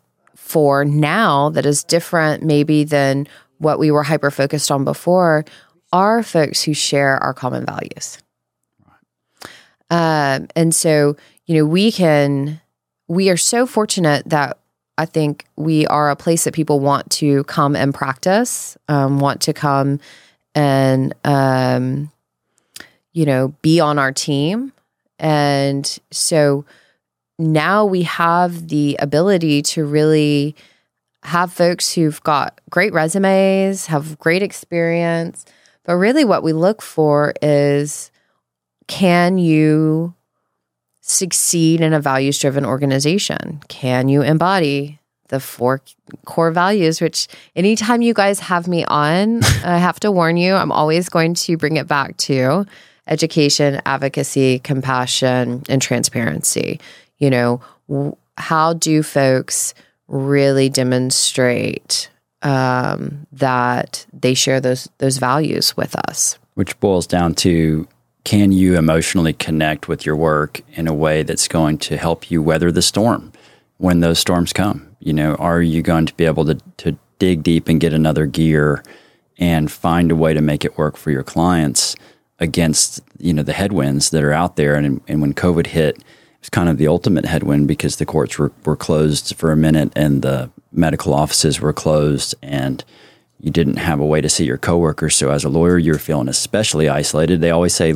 for 0.51 0.85
now 0.85 1.49
that 1.51 1.65
is 1.65 1.85
different 1.85 2.43
maybe 2.43 2.83
than 2.83 3.29
what 3.59 3.79
we 3.79 3.93
were 3.93 4.03
hyper 4.03 4.33
focused 4.33 4.69
on 4.69 4.85
before 4.85 5.45
are 5.93 6.25
folks 6.25 6.63
who 6.63 6.75
share 6.75 7.19
our 7.19 7.33
common 7.33 7.65
values. 7.65 8.19
Um, 9.91 10.49
and 10.57 10.75
so, 10.75 11.17
you 11.47 11.55
know, 11.55 11.65
we 11.65 11.93
can, 11.93 12.61
we 13.07 13.31
are 13.31 13.37
so 13.37 13.65
fortunate 13.65 14.29
that 14.29 14.59
I 14.99 15.05
think 15.05 15.47
we 15.55 15.87
are 15.87 16.11
a 16.11 16.17
place 16.17 16.45
that 16.45 16.55
people 16.55 16.81
want 16.81 17.09
to 17.13 17.45
come 17.45 17.77
and 17.77 17.95
practice, 17.95 18.77
um, 18.89 19.21
want 19.21 19.41
to 19.43 19.53
come 19.53 20.01
and, 20.57 21.15
um, 21.25 22.11
you 23.13 23.25
know, 23.25 23.55
be 23.63 23.79
on 23.79 24.01
our 24.01 24.13
team. 24.13 24.73
And 25.19 25.87
so, 26.11 26.65
now 27.41 27.85
we 27.85 28.03
have 28.03 28.69
the 28.69 28.97
ability 29.01 29.63
to 29.63 29.85
really 29.85 30.55
have 31.23 31.53
folks 31.53 31.93
who've 31.93 32.23
got 32.23 32.61
great 32.71 32.93
resumes, 32.93 33.87
have 33.87 34.19
great 34.19 34.43
experience. 34.43 35.45
But 35.85 35.97
really, 35.97 36.25
what 36.25 36.43
we 36.43 36.53
look 36.53 36.83
for 36.83 37.33
is 37.43 38.11
can 38.87 39.39
you 39.39 40.15
succeed 41.01 41.81
in 41.81 41.93
a 41.93 42.01
values 42.01 42.39
driven 42.39 42.65
organization? 42.65 43.61
Can 43.69 44.09
you 44.09 44.23
embody 44.23 44.99
the 45.29 45.41
four 45.41 45.81
core 46.25 46.51
values? 46.51 47.01
Which, 47.01 47.29
anytime 47.57 48.03
you 48.03 48.15
guys 48.15 48.41
have 48.41 48.69
me 48.69 48.85
on, 48.85 49.45
I 49.65 49.79
have 49.79 50.01
to 50.01 50.13
warn 50.13 50.37
you, 50.37 50.55
I'm 50.55 50.73
always 50.73 51.09
going 51.09 51.35
to 51.35 51.57
bring 51.57 51.77
it 51.77 51.89
back 51.89 52.17
to 52.19 52.67
education, 53.07 53.81
advocacy, 53.87 54.59
compassion, 54.61 55.65
and 55.69 55.83
transparency 55.83 56.81
you 57.21 57.31
know, 57.31 57.61
how 58.37 58.73
do 58.73 59.03
folks 59.03 59.75
really 60.09 60.69
demonstrate 60.69 62.11
um, 62.43 63.27
that 63.33 64.07
they 64.13 64.35
share 64.35 64.61
those 64.61 64.89
those 64.99 65.19
values 65.19 65.77
with 65.77 65.95
us? 66.09 66.39
Which 66.55 66.79
boils 66.81 67.07
down 67.07 67.35
to 67.37 67.87
can 68.25 68.53
you 68.53 68.77
emotionally 68.77 69.33
connect 69.33 69.89
with 69.89 70.05
your 70.05 70.17
work 70.17 70.61
in 70.75 70.89
a 70.89 70.95
way 70.95 71.23
that's 71.23 71.49
going 71.49 71.79
to 71.79 71.97
help 71.97 72.31
you 72.31 72.43
weather 72.43 72.71
the 72.71 72.83
storm 72.83 73.33
when 73.79 74.01
those 74.01 74.19
storms 74.19 74.53
come? 74.53 74.95
You 75.01 75.13
know, 75.13 75.35
are 75.37 75.63
you 75.63 75.83
going 75.83 76.07
to 76.07 76.15
be 76.15 76.27
able 76.27 76.45
to, 76.47 76.55
to 76.79 76.99
dig 77.19 77.43
deep 77.43 77.69
and 77.69 77.81
get 77.81 77.95
another 77.95 78.27
gear 78.27 78.83
and 79.39 79.73
find 79.73 80.11
a 80.11 80.17
way 80.17 80.35
to 80.35 80.43
make 80.43 80.65
it 80.65 80.77
work 80.77 80.97
for 80.97 81.11
your 81.11 81.23
clients 81.23 81.97
against, 82.39 83.01
you 83.19 83.33
know, 83.33 83.43
the 83.43 83.55
headwinds 83.55 84.11
that 84.11 84.23
are 84.23 84.33
out 84.33 84.57
there? 84.57 84.75
And, 84.75 85.01
and 85.09 85.23
when 85.23 85.33
COVID 85.33 85.67
hit, 85.67 86.03
was 86.41 86.51
kind 86.51 86.69
of 86.69 86.79
the 86.79 86.89
ultimate 86.89 87.27
headwind 87.27 87.69
because 87.69 87.97
the 87.97 88.07
courts 88.07 88.39
were, 88.39 88.53
were 88.65 88.77
closed 88.77 89.35
for 89.37 89.53
a 89.53 89.57
minute 89.57 89.93
and 89.95 90.23
the 90.23 90.51
medical 90.73 91.15
offices 91.15 91.61
were 91.61 91.73
closed 91.73 92.35
and 92.43 92.85
you 93.41 93.51
didn't 93.51 93.77
have 93.77 94.01
a 94.01 94.07
way 94.07 94.21
to 94.21 94.29
see 94.29 94.45
your 94.45 94.59
coworkers. 94.59 95.17
So 95.17 95.31
as 95.31 95.45
a 95.45 95.49
lawyer, 95.49 95.79
you're 95.79 95.99
feeling 95.99 96.29
especially 96.29 96.89
isolated. 96.89 97.41
They 97.41 97.51
always 97.51 97.75
say, 97.75 97.95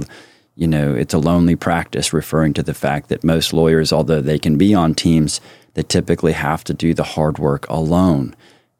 you 0.56 0.66
know, 0.66 0.94
it's 0.94 1.14
a 1.14 1.18
lonely 1.18 1.56
practice, 1.56 2.12
referring 2.12 2.54
to 2.54 2.62
the 2.62 2.74
fact 2.74 3.08
that 3.08 3.24
most 3.24 3.52
lawyers, 3.52 3.92
although 3.92 4.20
they 4.20 4.38
can 4.38 4.56
be 4.56 4.74
on 4.74 4.94
teams, 4.94 5.40
they 5.74 5.82
typically 5.82 6.32
have 6.32 6.64
to 6.64 6.74
do 6.74 6.94
the 6.94 7.02
hard 7.02 7.38
work 7.38 7.68
alone. 7.68 8.34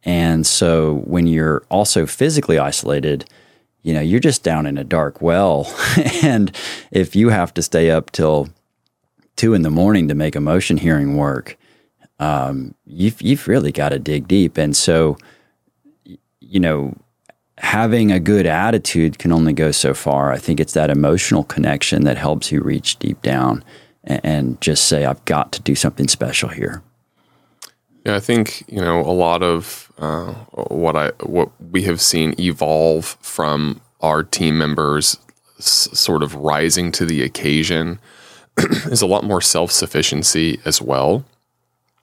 And 0.05 0.47
so 0.47 1.03
when 1.05 1.27
you're 1.27 1.65
also 1.69 2.07
physically 2.07 2.59
isolated, 2.59 3.25
you 3.83 3.93
know, 3.93 4.01
you're 4.01 4.21
just 4.21 4.43
down 4.43 4.67
in 4.67 4.79
a 4.79 4.85
dark 4.85 5.21
well. 5.21 5.73
and 6.23 6.55
if 6.91 7.17
you 7.17 7.31
have 7.31 7.53
to 7.55 7.63
stay 7.63 7.91
up 7.91 8.11
till 8.13 8.49
two 9.37 9.55
in 9.55 9.63
the 9.63 9.71
morning 9.71 10.09
to 10.09 10.15
make 10.15 10.37
a 10.37 10.41
motion 10.41 10.77
hearing 10.77 11.17
work, 11.17 11.57
um, 12.19 12.75
you've 12.87 13.21
you've 13.21 13.49
really 13.49 13.73
got 13.73 13.91
to 13.91 13.99
dig 13.99 14.29
deep. 14.29 14.57
And 14.57 14.77
so, 14.77 15.17
you 16.41 16.61
know, 16.61 16.97
having 17.59 18.13
a 18.13 18.21
good 18.21 18.47
attitude 18.47 19.19
can 19.19 19.33
only 19.33 19.53
go 19.53 19.71
so 19.71 19.95
far. 19.95 20.33
I 20.33 20.39
think 20.39 20.61
it's 20.61 20.75
that 20.75 20.91
emotional 20.91 21.45
connection 21.45 22.05
that 22.05 22.17
helps 22.17 22.53
you 22.53 22.61
reach 22.61 22.99
deep 22.99 23.21
down 23.23 23.65
and, 24.05 24.21
and 24.25 24.61
just 24.61 24.85
say, 24.85 25.05
I've 25.05 25.25
got 25.25 25.53
to 25.53 25.63
do 25.63 25.75
something 25.75 26.09
special 26.09 26.49
here. 26.49 26.83
Yeah, 28.05 28.17
I 28.17 28.21
think 28.21 28.65
you 28.69 28.81
know 28.81 29.01
a 29.01 29.13
lot 29.13 29.43
of 29.43 29.91
uh, 29.99 30.33
what 30.53 30.97
I 30.97 31.09
what 31.23 31.51
we 31.73 31.83
have 31.83 32.01
seen 32.01 32.35
evolve 32.39 33.17
from 33.21 33.81
our 34.01 34.23
team 34.23 34.59
members 34.59 35.19
s- 35.59 35.89
sort 35.93 36.23
of 36.23 36.35
rising 36.35 36.93
to 36.93 37.07
the 37.07 37.23
occasion 37.23 37.99
is 38.87 39.03
a 39.03 39.07
lot 39.07 39.25
more 39.25 39.41
self 39.41 39.71
sufficiency 39.71 40.61
as 40.65 40.81
well. 40.81 41.25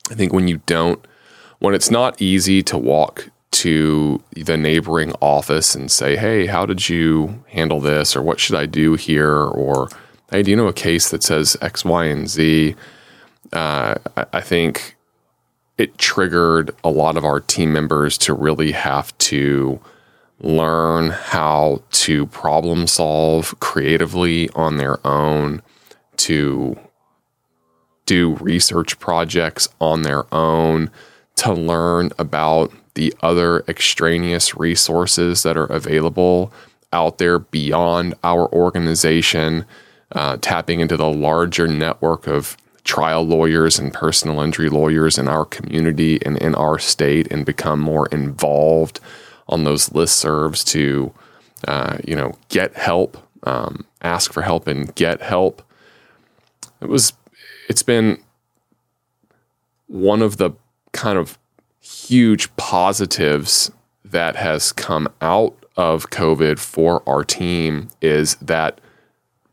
I 0.10 0.15
think 0.15 0.34
when 0.34 0.48
you 0.48 0.62
don't, 0.65 1.05
when 1.60 1.74
it's 1.74 1.91
not 1.91 2.22
easy 2.22 2.62
to 2.63 2.77
walk 2.77 3.29
to 3.51 4.22
the 4.31 4.58
neighboring 4.58 5.13
office 5.22 5.75
and 5.75 5.91
say, 5.91 6.15
"Hey, 6.17 6.48
how 6.48 6.65
did 6.65 6.89
you 6.89 7.43
handle 7.48 7.79
this?" 7.79 8.15
or 8.15 8.22
"What 8.22 8.39
should 8.39 8.55
I 8.55 8.65
do 8.65 8.96
here?" 8.96 9.38
or 9.38 9.89
"Hey, 10.31 10.43
do 10.43 10.51
you 10.51 10.58
know 10.58 10.67
a 10.67 10.74
case 10.74 11.10
that 11.10 11.24
says 11.24 11.58
X, 11.62 11.86
Y, 11.86 12.05
and 12.05 12.29
Z?" 12.29 12.75
Uh, 13.53 13.96
I, 14.17 14.25
I 14.34 14.41
think 14.41 14.96
it 15.77 15.98
triggered 15.98 16.75
a 16.84 16.89
lot 16.89 17.17
of 17.17 17.25
our 17.25 17.39
team 17.39 17.74
members 17.74 18.17
to 18.20 18.34
really 18.34 18.72
have 18.72 19.17
to 19.17 19.79
learn 20.39 21.10
how 21.10 21.81
to 21.91 22.25
problem 22.27 22.88
solve 22.88 23.60
creatively 23.60 24.50
on 24.50 24.77
their 24.77 25.05
own, 25.05 25.62
to 26.25 26.77
do 28.05 28.35
research 28.35 28.99
projects 28.99 29.69
on 29.79 30.01
their 30.01 30.31
own, 30.33 30.89
to 31.35 31.53
learn 31.53 32.11
about 32.17 32.71
the 32.95 33.13
other 33.21 33.63
extraneous 33.67 34.55
resources 34.55 35.43
that 35.43 35.57
are 35.57 35.65
available 35.65 36.51
out 36.93 37.17
there 37.19 37.39
beyond 37.39 38.13
our 38.23 38.51
organization, 38.51 39.65
uh, 40.11 40.37
tapping 40.41 40.81
into 40.81 40.97
the 40.97 41.09
larger 41.09 41.67
network 41.67 42.27
of 42.27 42.57
trial 42.83 43.23
lawyers 43.23 43.79
and 43.79 43.93
personal 43.93 44.41
injury 44.41 44.69
lawyers 44.69 45.17
in 45.17 45.27
our 45.27 45.45
community 45.45 46.19
and 46.25 46.37
in 46.39 46.55
our 46.55 46.79
state 46.79 47.31
and 47.31 47.45
become 47.45 47.79
more 47.79 48.07
involved 48.07 48.99
on 49.47 49.63
those 49.63 49.89
listservs 49.89 50.65
to, 50.65 51.13
uh, 51.67 51.97
you 52.05 52.15
know, 52.15 52.33
get 52.49 52.75
help, 52.75 53.17
um, 53.43 53.85
ask 54.01 54.33
for 54.33 54.41
help 54.41 54.67
and 54.67 54.93
get 54.95 55.21
help. 55.21 55.61
It 56.81 56.89
was, 56.89 57.13
it's 57.69 57.83
been 57.83 58.21
one 59.88 60.21
of 60.21 60.38
the 60.38 60.51
kind 60.93 61.17
of 61.17 61.38
huge 61.79 62.55
positives 62.55 63.71
that 64.03 64.35
has 64.35 64.71
come 64.71 65.07
out 65.21 65.55
of 65.77 66.09
COVID 66.09 66.59
for 66.59 67.01
our 67.07 67.23
team 67.23 67.89
is 68.01 68.35
that 68.35 68.81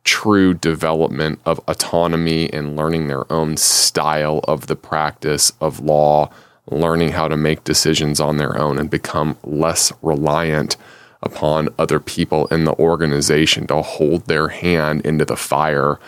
true 0.05 0.55
development 0.55 1.39
of 1.45 1.61
autonomy 1.69 2.53
and 2.53 2.77
learning 2.77 3.09
their 3.09 3.31
own 3.31 3.57
style 3.57 4.41
of 4.49 4.67
the 4.67 4.77
practice 4.77 5.53
of 5.61 5.81
law, 5.81 6.31
learning 6.71 7.11
how 7.11 7.29
to 7.29 7.37
make 7.37 7.63
decisions 7.65 8.19
on 8.19 8.37
their 8.37 8.59
own 8.59 8.79
and 8.79 8.91
become 8.91 9.37
less 9.45 9.93
reliant 10.03 10.77
upon 11.23 11.69
other 11.79 12.01
people 12.01 12.47
in 12.47 12.65
the 12.65 12.73
organization 12.79 13.67
to 13.67 13.83
hold 13.83 14.25
their 14.27 14.49
hand 14.49 15.05
into 15.05 15.25
the 15.25 15.37
fire. 15.37 15.99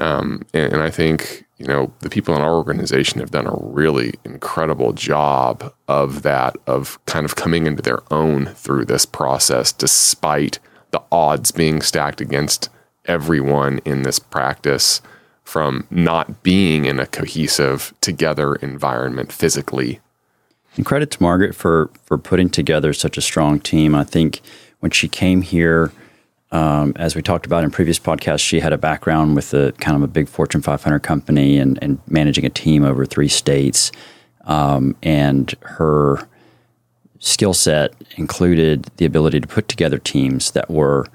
Um, 0.00 0.42
and, 0.54 0.72
and 0.72 0.82
I 0.82 0.90
think 0.90 1.46
you 1.60 1.66
know, 1.66 1.92
the 2.00 2.08
people 2.08 2.34
in 2.34 2.40
our 2.40 2.54
organization 2.54 3.20
have 3.20 3.32
done 3.32 3.46
a 3.46 3.54
really 3.60 4.14
incredible 4.24 4.94
job 4.94 5.74
of 5.88 6.22
that, 6.22 6.56
of 6.66 6.98
kind 7.04 7.26
of 7.26 7.36
coming 7.36 7.66
into 7.66 7.82
their 7.82 8.00
own 8.10 8.46
through 8.46 8.86
this 8.86 9.04
process, 9.04 9.70
despite 9.70 10.58
the 10.90 11.02
odds 11.12 11.50
being 11.50 11.82
stacked 11.82 12.22
against 12.22 12.70
everyone 13.04 13.78
in 13.84 14.02
this 14.02 14.18
practice 14.18 15.02
from 15.44 15.86
not 15.90 16.42
being 16.42 16.86
in 16.86 16.98
a 16.98 17.06
cohesive 17.06 17.92
together 18.00 18.54
environment 18.56 19.30
physically. 19.30 20.00
And 20.76 20.86
credit 20.86 21.10
to 21.10 21.22
Margaret 21.22 21.54
for 21.54 21.90
for 22.04 22.16
putting 22.16 22.48
together 22.48 22.94
such 22.94 23.18
a 23.18 23.22
strong 23.22 23.60
team. 23.60 23.94
I 23.94 24.04
think 24.04 24.40
when 24.78 24.92
she 24.92 25.08
came 25.08 25.42
here, 25.42 25.92
um, 26.52 26.92
as 26.96 27.14
we 27.14 27.22
talked 27.22 27.46
about 27.46 27.62
in 27.62 27.70
previous 27.70 27.98
podcasts, 27.98 28.40
she 28.40 28.60
had 28.60 28.72
a 28.72 28.78
background 28.78 29.36
with 29.36 29.54
a 29.54 29.72
kind 29.78 29.96
of 29.96 30.02
a 30.02 30.08
big 30.08 30.28
Fortune 30.28 30.62
500 30.62 31.00
company 31.00 31.58
and, 31.58 31.78
and 31.80 32.00
managing 32.08 32.44
a 32.44 32.50
team 32.50 32.84
over 32.84 33.06
three 33.06 33.28
states. 33.28 33.92
Um, 34.44 34.96
and 35.02 35.54
her 35.62 36.26
skill 37.20 37.54
set 37.54 37.94
included 38.16 38.84
the 38.96 39.04
ability 39.04 39.40
to 39.40 39.46
put 39.46 39.68
together 39.68 39.98
teams 39.98 40.50
that 40.52 40.68
were 40.70 41.06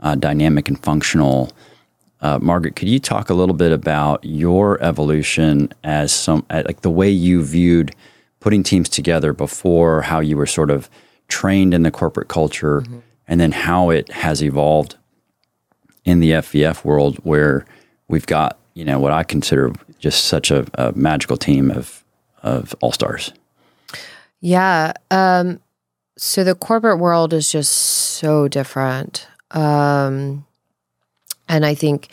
uh, 0.00 0.16
dynamic 0.16 0.68
and 0.68 0.82
functional. 0.82 1.52
Uh, 2.20 2.38
Margaret, 2.40 2.74
could 2.74 2.88
you 2.88 2.98
talk 2.98 3.30
a 3.30 3.34
little 3.34 3.54
bit 3.54 3.70
about 3.70 4.24
your 4.24 4.82
evolution 4.82 5.72
as 5.84 6.10
some, 6.10 6.44
like 6.50 6.80
the 6.80 6.90
way 6.90 7.08
you 7.08 7.44
viewed 7.44 7.94
putting 8.40 8.62
teams 8.62 8.88
together 8.88 9.32
before, 9.32 10.02
how 10.02 10.18
you 10.18 10.36
were 10.36 10.46
sort 10.46 10.70
of 10.70 10.90
trained 11.28 11.74
in 11.74 11.84
the 11.84 11.92
corporate 11.92 12.28
culture? 12.28 12.80
Mm-hmm 12.80 12.98
and 13.30 13.40
then 13.40 13.52
how 13.52 13.90
it 13.90 14.10
has 14.10 14.42
evolved 14.42 14.96
in 16.04 16.18
the 16.18 16.32
FVF 16.32 16.84
world 16.84 17.16
where 17.18 17.64
we've 18.08 18.26
got, 18.26 18.58
you 18.74 18.84
know, 18.84 18.98
what 18.98 19.12
I 19.12 19.22
consider 19.22 19.72
just 20.00 20.24
such 20.24 20.50
a, 20.50 20.66
a 20.74 20.92
magical 20.92 21.36
team 21.36 21.70
of, 21.70 22.04
of 22.42 22.74
all 22.80 22.90
stars. 22.90 23.32
Yeah. 24.40 24.94
Um, 25.12 25.60
so 26.18 26.42
the 26.42 26.56
corporate 26.56 26.98
world 26.98 27.32
is 27.32 27.50
just 27.50 27.70
so 27.70 28.48
different. 28.48 29.28
Um, 29.52 30.44
and 31.48 31.64
I 31.64 31.74
think, 31.74 32.08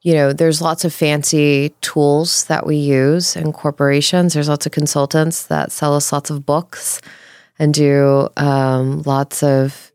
you 0.00 0.14
know, 0.14 0.32
there's 0.32 0.62
lots 0.62 0.86
of 0.86 0.94
fancy 0.94 1.74
tools 1.82 2.46
that 2.46 2.64
we 2.66 2.76
use 2.76 3.36
in 3.36 3.52
corporations. 3.52 4.32
There's 4.32 4.48
lots 4.48 4.64
of 4.64 4.72
consultants 4.72 5.46
that 5.46 5.70
sell 5.70 5.94
us 5.94 6.12
lots 6.12 6.30
of 6.30 6.46
books 6.46 7.02
and 7.58 7.74
do 7.74 8.28
um, 8.38 9.02
lots 9.02 9.42
of 9.42 9.91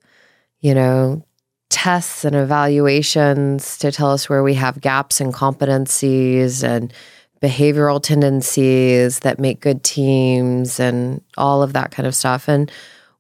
you 0.59 0.73
know, 0.73 1.23
tests 1.69 2.23
and 2.23 2.35
evaluations 2.35 3.77
to 3.77 3.91
tell 3.91 4.11
us 4.11 4.29
where 4.29 4.43
we 4.43 4.53
have 4.53 4.81
gaps 4.81 5.19
in 5.19 5.31
competencies 5.31 6.63
and 6.63 6.93
behavioral 7.41 8.01
tendencies 8.01 9.19
that 9.19 9.39
make 9.39 9.59
good 9.59 9.83
teams 9.83 10.79
and 10.79 11.21
all 11.37 11.61
of 11.61 11.73
that 11.73 11.91
kind 11.91 12.07
of 12.07 12.15
stuff. 12.15 12.47
And 12.47 12.71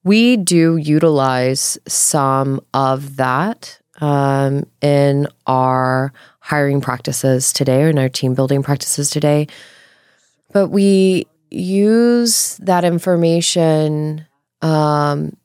we 0.03 0.37
do 0.37 0.77
utilize 0.77 1.77
some 1.87 2.61
of 2.73 3.17
that 3.17 3.79
um, 3.99 4.65
in 4.81 5.27
our 5.45 6.13
hiring 6.39 6.81
practices 6.81 7.51
today 7.51 7.83
or 7.83 7.89
in 7.89 7.99
our 7.99 8.09
team 8.09 8.33
building 8.33 8.63
practices 8.63 9.09
today. 9.09 9.47
But 10.53 10.69
we 10.69 11.27
use 11.51 12.57
that 12.57 12.85
information 12.85 14.25
um, 14.61 15.35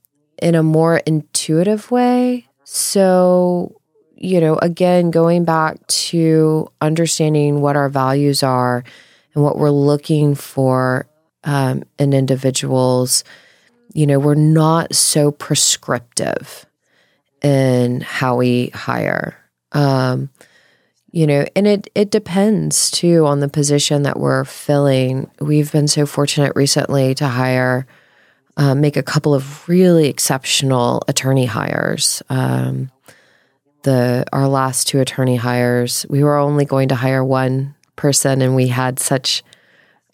in 0.43 0.57
a 0.57 0.63
more 0.63 0.97
intuitive 1.07 1.91
way. 1.91 2.49
So, 2.65 3.81
you 4.17 4.41
know, 4.41 4.57
again, 4.57 5.13
going 5.13 5.45
back 5.45 5.87
to 5.87 6.69
understanding 6.81 7.61
what 7.61 7.77
our 7.77 7.89
values 7.89 8.43
are 8.43 8.83
and 9.35 9.45
what 9.45 9.57
we're 9.57 9.71
looking 9.71 10.35
for 10.35 11.07
um, 11.45 11.85
in 11.99 12.13
individuals, 12.13 13.23
you 13.95 14.05
know, 14.07 14.19
we're 14.19 14.35
not 14.35 14.95
so 14.95 15.31
prescriptive 15.31 16.67
in 17.41 18.01
how 18.01 18.37
we 18.37 18.69
hire. 18.69 19.37
Um, 19.71 20.29
you 21.13 21.27
know, 21.27 21.45
and 21.55 21.67
it 21.67 21.89
it 21.95 22.11
depends 22.11 22.91
too 22.91 23.27
on 23.27 23.41
the 23.41 23.49
position 23.49 24.03
that 24.05 24.19
we're 24.19 24.45
filling. 24.45 25.31
We've 25.41 25.71
been 25.71 25.89
so 25.89 26.07
fortunate 26.07 26.53
recently 26.57 27.15
to 27.17 27.29
hire 27.29 27.87
uh, 28.57 28.75
make 28.75 28.97
a 28.97 29.03
couple 29.03 29.35
of 29.35 29.69
really 29.69 30.09
exceptional 30.09 31.03
attorney 31.09 31.47
hires. 31.47 32.23
Um, 32.29 32.91
the 33.83 34.25
our 34.33 34.49
last 34.49 34.87
two 34.89 35.01
attorney 35.01 35.37
hires, 35.37 36.07
we 36.09 36.23
were 36.23 36.37
only 36.37 36.65
going 36.65 36.89
to 36.89 36.95
hire 36.95 37.25
one 37.25 37.75
person, 37.97 38.43
and 38.43 38.55
we 38.55 38.69
had 38.69 38.99
such 38.99 39.43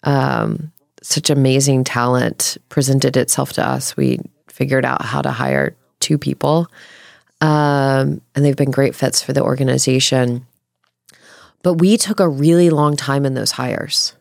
um, 0.03 0.71
such 1.01 1.29
amazing 1.29 1.83
talent 1.83 2.57
presented 2.69 3.17
itself 3.17 3.53
to 3.53 3.67
us. 3.67 3.95
We 3.95 4.19
figured 4.47 4.85
out 4.85 5.03
how 5.03 5.21
to 5.21 5.31
hire 5.31 5.75
two 5.99 6.17
people, 6.17 6.67
um, 7.41 8.21
and 8.33 8.45
they've 8.45 8.55
been 8.55 8.71
great 8.71 8.95
fits 8.95 9.21
for 9.21 9.33
the 9.33 9.43
organization. 9.43 10.45
But 11.61 11.75
we 11.75 11.97
took 11.97 12.21
a 12.21 12.29
really 12.29 12.69
long 12.69 12.95
time 12.95 13.25
in 13.25 13.33
those 13.33 13.51
hires. 13.51 14.13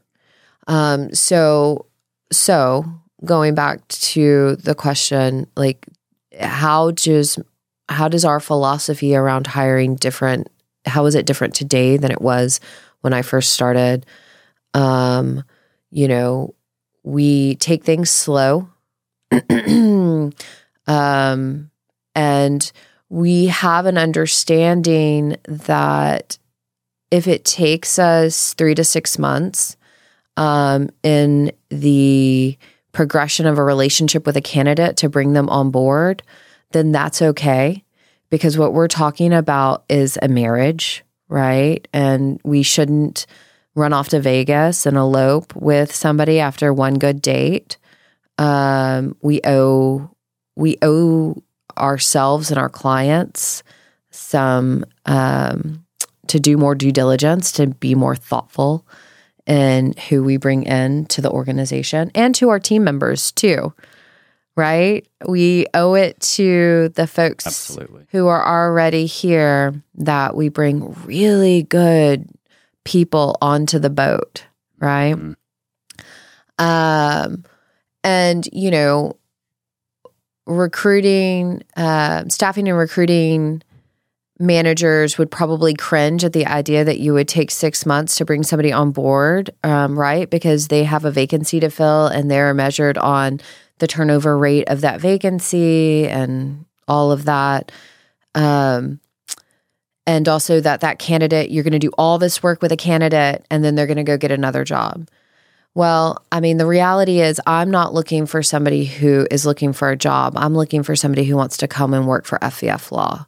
Um, 0.66 1.14
so 1.14 1.86
so 2.30 2.84
going 3.24 3.54
back 3.54 3.86
to 3.88 4.56
the 4.56 4.74
question 4.74 5.46
like 5.56 5.86
how 6.40 6.92
does 6.92 7.38
how 7.88 8.08
does 8.08 8.24
our 8.24 8.40
philosophy 8.40 9.14
around 9.16 9.46
hiring 9.46 9.96
different 9.96 10.48
how 10.86 11.06
is 11.06 11.14
it 11.14 11.26
different 11.26 11.54
today 11.54 11.96
than 11.96 12.10
it 12.10 12.20
was 12.20 12.60
when 13.00 13.12
I 13.12 13.22
first 13.22 13.50
started? 13.50 14.06
Um 14.74 15.42
you 15.90 16.08
know 16.08 16.54
we 17.02 17.56
take 17.56 17.84
things 17.84 18.10
slow. 18.10 18.68
Um 20.86 21.70
and 22.14 22.72
we 23.10 23.46
have 23.46 23.86
an 23.86 23.98
understanding 23.98 25.36
that 25.46 26.38
if 27.10 27.26
it 27.26 27.44
takes 27.44 27.98
us 27.98 28.54
three 28.54 28.74
to 28.74 28.84
six 28.84 29.18
months 29.18 29.76
um, 30.36 30.90
in 31.02 31.52
the 31.70 32.56
progression 32.98 33.46
of 33.46 33.58
a 33.58 33.62
relationship 33.62 34.26
with 34.26 34.36
a 34.36 34.40
candidate 34.40 34.96
to 34.96 35.08
bring 35.08 35.32
them 35.32 35.48
on 35.50 35.70
board, 35.70 36.20
then 36.72 36.90
that's 36.90 37.22
okay. 37.22 37.84
Because 38.28 38.58
what 38.58 38.72
we're 38.72 38.88
talking 38.88 39.32
about 39.32 39.84
is 39.88 40.18
a 40.20 40.26
marriage, 40.26 41.04
right? 41.28 41.86
And 41.92 42.40
we 42.42 42.64
shouldn't 42.64 43.24
run 43.76 43.92
off 43.92 44.08
to 44.08 44.20
Vegas 44.20 44.84
and 44.84 44.96
elope 44.96 45.54
with 45.54 45.94
somebody 45.94 46.40
after 46.40 46.74
one 46.74 46.94
good 46.94 47.22
date. 47.22 47.76
Um, 48.36 49.14
we 49.22 49.42
owe 49.44 50.10
we 50.56 50.76
owe 50.82 51.40
ourselves 51.76 52.50
and 52.50 52.58
our 52.58 52.68
clients 52.68 53.62
some 54.10 54.84
um, 55.06 55.86
to 56.26 56.40
do 56.40 56.56
more 56.56 56.74
due 56.74 56.90
diligence, 56.90 57.52
to 57.52 57.68
be 57.68 57.94
more 57.94 58.16
thoughtful 58.16 58.84
in 59.48 59.94
who 60.08 60.22
we 60.22 60.36
bring 60.36 60.64
in 60.64 61.06
to 61.06 61.20
the 61.22 61.30
organization 61.30 62.10
and 62.14 62.34
to 62.36 62.50
our 62.50 62.60
team 62.60 62.84
members 62.84 63.32
too. 63.32 63.72
Right? 64.56 65.06
We 65.26 65.66
owe 65.72 65.94
it 65.94 66.20
to 66.34 66.90
the 66.90 67.06
folks 67.06 67.46
Absolutely. 67.46 68.06
who 68.10 68.26
are 68.26 68.44
already 68.44 69.06
here 69.06 69.82
that 69.94 70.34
we 70.34 70.48
bring 70.48 70.94
really 71.04 71.62
good 71.62 72.28
people 72.84 73.36
onto 73.40 73.78
the 73.78 73.90
boat, 73.90 74.44
right? 74.80 75.14
Mhm. 75.14 75.36
Um, 76.58 77.44
and 78.02 78.48
you 78.52 78.70
know, 78.72 79.16
recruiting, 80.46 81.62
uh, 81.76 82.24
staffing 82.28 82.68
and 82.68 82.76
recruiting 82.76 83.62
managers 84.38 85.18
would 85.18 85.30
probably 85.30 85.74
cringe 85.74 86.24
at 86.24 86.32
the 86.32 86.46
idea 86.46 86.84
that 86.84 87.00
you 87.00 87.12
would 87.14 87.28
take 87.28 87.50
six 87.50 87.84
months 87.84 88.16
to 88.16 88.24
bring 88.24 88.42
somebody 88.42 88.72
on 88.72 88.92
board, 88.92 89.50
um, 89.64 89.98
right? 89.98 90.30
Because 90.30 90.68
they 90.68 90.84
have 90.84 91.04
a 91.04 91.10
vacancy 91.10 91.58
to 91.60 91.70
fill 91.70 92.06
and 92.06 92.30
they're 92.30 92.54
measured 92.54 92.96
on 92.98 93.40
the 93.78 93.86
turnover 93.86 94.38
rate 94.38 94.68
of 94.68 94.80
that 94.82 95.00
vacancy 95.00 96.06
and 96.06 96.64
all 96.86 97.10
of 97.10 97.24
that. 97.24 97.72
Um, 98.34 99.00
and 100.06 100.28
also 100.28 100.60
that 100.60 100.80
that 100.80 100.98
candidate, 100.98 101.50
you're 101.50 101.64
going 101.64 101.72
to 101.72 101.78
do 101.78 101.92
all 101.98 102.18
this 102.18 102.42
work 102.42 102.62
with 102.62 102.72
a 102.72 102.76
candidate 102.76 103.44
and 103.50 103.64
then 103.64 103.74
they're 103.74 103.86
going 103.86 103.98
to 103.98 104.04
go 104.04 104.16
get 104.16 104.30
another 104.30 104.64
job. 104.64 105.08
Well, 105.74 106.24
I 106.32 106.40
mean, 106.40 106.56
the 106.56 106.66
reality 106.66 107.20
is, 107.20 107.40
I'm 107.46 107.70
not 107.70 107.94
looking 107.94 108.26
for 108.26 108.42
somebody 108.42 108.84
who 108.84 109.28
is 109.30 109.46
looking 109.46 109.72
for 109.72 109.90
a 109.90 109.96
job. 109.96 110.32
I'm 110.36 110.54
looking 110.54 110.82
for 110.82 110.96
somebody 110.96 111.24
who 111.24 111.36
wants 111.36 111.56
to 111.58 111.68
come 111.68 111.94
and 111.94 112.08
work 112.08 112.24
for 112.24 112.38
FVF 112.38 112.90
Law. 112.90 113.27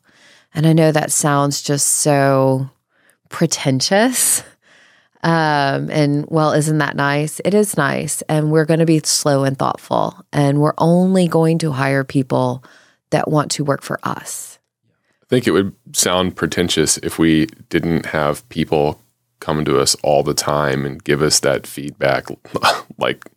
And 0.55 0.67
I 0.67 0.73
know 0.73 0.93
that 0.93 1.13
sounds 1.13 1.63
just 1.63 1.87
so 1.87 2.71
pretentious. 3.29 4.43
Um, 5.23 5.91
and 5.91 6.25
well, 6.29 6.53
isn't 6.53 6.79
that 6.79 6.97
nice? 6.97 7.43
It 7.45 7.53
is 7.53 7.77
nice. 7.77 8.23
And 8.23 8.51
we're 8.51 8.65
going 8.65 8.81
to 8.81 8.87
be 8.87 9.01
slow 9.05 9.45
and 9.45 9.59
thoughtful. 9.59 10.17
And 10.33 10.61
we're 10.61 10.73
only 10.79 11.29
going 11.29 11.59
to 11.59 11.73
hire 11.73 12.05
people 12.05 12.65
that 13.11 13.31
want 13.31 13.51
to 13.53 13.65
work 13.65 13.83
for 13.83 14.01
us. 14.03 14.59
I 15.23 15.27
think 15.29 15.47
it 15.47 15.51
would 15.51 15.75
sound 15.93 16.37
pretentious 16.37 16.97
if 16.99 17.19
we 17.19 17.47
didn't 17.69 18.07
have 18.07 18.49
people 18.49 18.99
come 19.41 19.65
to 19.65 19.79
us 19.79 19.95
all 20.03 20.23
the 20.23 20.35
time 20.35 20.87
and 20.87 21.05
give 21.05 21.23
us 21.23 21.41
that 21.41 21.67
feedback. 21.67 22.29
like, 22.99 23.31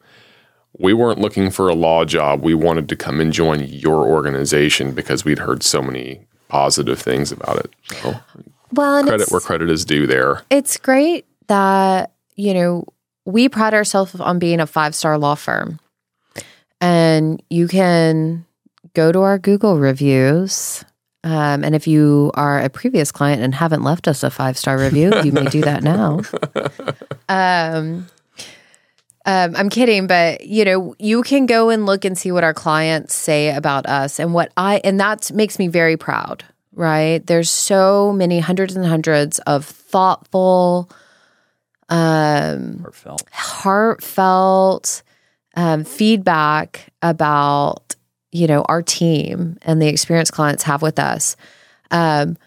we 0.79 0.93
weren't 0.93 1.19
looking 1.19 1.51
for 1.51 1.67
a 1.67 1.75
law 1.75 2.03
job. 2.05 2.41
We 2.41 2.53
wanted 2.53 2.89
to 2.89 2.95
come 2.95 3.19
and 3.19 3.31
join 3.31 3.63
your 3.63 4.05
organization 4.05 4.93
because 4.93 5.23
we'd 5.23 5.39
heard 5.39 5.63
so 5.63 5.81
many 5.81 6.25
positive 6.53 7.01
things 7.01 7.31
about 7.31 7.57
it. 7.57 7.71
So, 8.01 8.13
Well, 8.71 9.03
credit 9.03 9.31
where 9.31 9.41
credit 9.41 9.69
is 9.71 9.83
due 9.85 10.05
there. 10.07 10.43
it's 10.51 10.77
great 10.77 11.25
that 11.47 12.11
you 12.35 12.53
know 12.53 12.85
we 13.25 13.49
pride 13.49 13.73
ourselves 13.73 14.13
on 14.19 14.37
being 14.39 14.59
a 14.59 14.67
five 14.67 14.93
star 14.95 15.17
law 15.17 15.33
firm 15.35 15.79
and 16.79 17.41
you 17.49 17.67
can 17.67 18.45
go 18.93 19.11
to 19.11 19.19
our 19.21 19.37
google 19.39 19.77
reviews 19.79 20.83
um, 21.25 21.63
and 21.63 21.73
if 21.73 21.87
you 21.87 22.31
are 22.35 22.59
a 22.59 22.69
previous 22.69 23.11
client 23.11 23.41
and 23.41 23.55
haven't 23.55 23.83
left 23.83 24.07
us 24.07 24.23
a 24.23 24.29
five 24.29 24.57
star 24.57 24.77
review 24.77 25.11
you 25.23 25.31
may 25.31 25.45
do 25.45 25.61
that 25.61 25.83
now 25.83 26.21
um, 27.29 28.07
um, 29.25 29.55
I'm 29.55 29.69
kidding, 29.69 30.07
but 30.07 30.45
you 30.45 30.65
know, 30.65 30.95
you 30.99 31.23
can 31.23 31.45
go 31.45 31.69
and 31.69 31.85
look 31.85 32.03
and 32.03 32.17
see 32.17 32.31
what 32.31 32.43
our 32.43 32.53
clients 32.53 33.15
say 33.15 33.55
about 33.55 33.85
us 33.85 34.19
and 34.19 34.33
what 34.33 34.51
I, 34.57 34.81
and 34.83 34.99
that 34.99 35.31
makes 35.31 35.57
me 35.59 35.67
very 35.67 35.95
proud, 35.95 36.43
right? 36.73 37.25
There's 37.25 37.49
so 37.49 38.11
many 38.11 38.39
hundreds 38.39 38.75
and 38.75 38.85
hundreds 38.85 39.39
of 39.39 39.65
thoughtful, 39.65 40.89
um, 41.89 42.79
Heartfelt. 42.79 43.29
heartfelt 43.31 45.03
um, 45.55 45.83
feedback 45.83 46.91
about 47.01 47.95
you 48.31 48.47
know 48.47 48.63
our 48.63 48.81
team 48.81 49.57
and 49.61 49.81
the 49.81 49.87
experience 49.87 50.31
clients 50.31 50.63
have 50.63 50.81
with 50.81 50.99
us. 50.99 51.37
Um, 51.91 52.37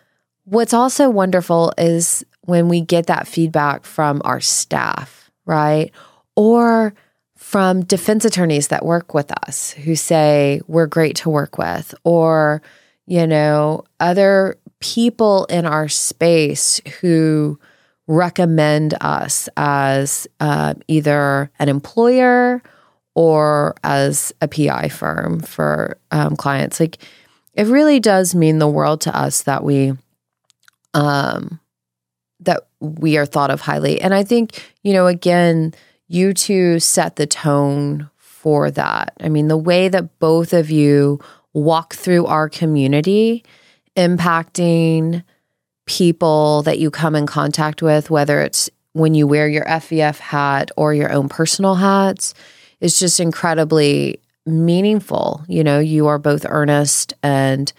what's 0.45 0.75
also 0.75 1.09
wonderful 1.09 1.73
is 1.79 2.25
when 2.43 2.69
we 2.69 2.81
get 2.81 3.07
that 3.07 3.27
feedback 3.27 3.85
from 3.85 4.21
our 4.25 4.41
staff, 4.41 5.31
right, 5.47 5.91
or 6.37 6.95
from 7.37 7.85
defense 7.85 8.25
attorneys 8.25 8.69
that 8.69 8.85
work 8.85 9.15
with 9.15 9.31
us 9.47 9.73
who 9.73 9.97
say 9.97 10.61
we're 10.67 10.87
great 10.87 11.17
to 11.17 11.31
work 11.31 11.59
with, 11.59 11.95
or 12.05 12.63
you 13.07 13.27
know 13.27 13.85
other 14.01 14.59
people 14.81 15.47
in 15.47 15.67
our 15.67 15.89
space 15.89 16.81
who 17.01 17.59
recommend 18.07 18.95
us 19.01 19.49
as 19.57 20.29
uh, 20.41 20.75
either 20.87 21.51
an 21.59 21.69
employer 21.69 22.63
or 23.15 23.75
as 23.83 24.33
a 24.41 24.47
PI 24.47 24.89
firm 24.91 25.41
for 25.41 25.99
um, 26.11 26.37
clients. 26.37 26.79
Like 26.79 26.99
it 27.55 27.67
really 27.67 27.99
does 27.99 28.35
mean 28.35 28.59
the 28.59 28.69
world 28.69 29.01
to 29.03 29.19
us 29.19 29.43
that 29.43 29.65
we 29.65 29.95
um 30.95 31.59
that 32.41 32.69
we 32.81 33.17
are 33.17 33.27
thought 33.27 33.51
of 33.51 33.63
highly. 33.63 34.01
And 34.01 34.15
I 34.15 34.23
think, 34.23 34.63
you 34.83 34.93
know, 34.93 35.07
again, 35.07 35.75
you 36.09 36.33
two 36.33 36.79
set 36.81 37.17
the 37.17 37.27
tone 37.27 38.11
for 38.17 38.71
that. 38.71 39.13
I 39.21 39.29
mean, 39.29 39.49
the 39.49 39.57
way 39.57 39.89
that 39.89 40.19
both 40.19 40.53
of 40.53 40.71
you 40.71 41.21
walk 41.53 41.95
through 41.95 42.27
our 42.27 42.49
community 42.49 43.45
impacting 43.97 45.25
people 45.87 46.63
that 46.63 46.79
you 46.79 46.91
come 46.91 47.17
in 47.17 47.27
contact 47.27 47.81
with, 47.83 48.11
whether 48.11 48.41
it's 48.41 48.69
when 48.93 49.15
you 49.15 49.27
wear 49.27 49.49
your 49.49 49.65
FVF 49.65 50.19
hat 50.19 50.71
or 50.77 50.95
your 50.95 51.13
own 51.13 51.29
personal 51.29 51.75
hats, 51.75 52.35
is 52.81 52.99
just 52.99 53.21
incredibly 53.21 54.21
meaningful. 54.45 55.45
You 55.49 55.65
know, 55.65 55.79
you 55.79 56.07
are 56.07 56.19
both 56.19 56.47
earnest 56.49 57.15
and 57.23 57.73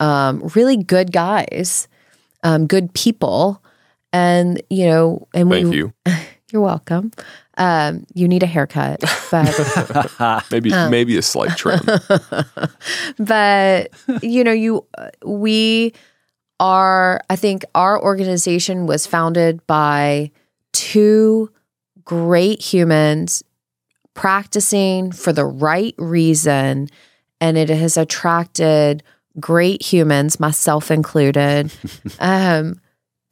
um, 0.00 0.50
really 0.54 0.76
good 0.76 1.12
guys, 1.12 1.88
um, 2.42 2.66
good 2.66 2.92
people. 2.94 3.62
And, 4.12 4.62
you 4.70 4.86
know, 4.86 5.26
and 5.34 5.50
Thank 5.50 5.70
we, 5.70 5.76
you. 5.76 5.92
you're 6.52 6.62
welcome. 6.62 7.10
Um, 7.56 8.06
you 8.14 8.28
need 8.28 8.42
a 8.42 8.46
haircut, 8.46 9.00
but 9.30 10.44
Maybe 10.50 10.70
maybe 10.70 11.16
a 11.16 11.22
slight 11.22 11.56
trim. 11.56 11.80
but 13.18 13.90
you 14.22 14.44
know 14.44 14.52
you 14.52 14.86
we 15.24 15.92
are 16.60 17.20
i 17.30 17.34
think 17.36 17.64
our 17.74 18.00
organization 18.00 18.86
was 18.86 19.06
founded 19.06 19.66
by 19.66 20.30
two 20.72 21.50
great 22.04 22.60
humans 22.60 23.42
practicing 24.14 25.10
for 25.10 25.32
the 25.32 25.44
right 25.44 25.94
reason 25.98 26.88
and 27.40 27.58
it 27.58 27.68
has 27.68 27.96
attracted 27.96 29.02
great 29.40 29.82
humans 29.82 30.38
myself 30.38 30.92
included 30.92 31.72
um, 32.20 32.80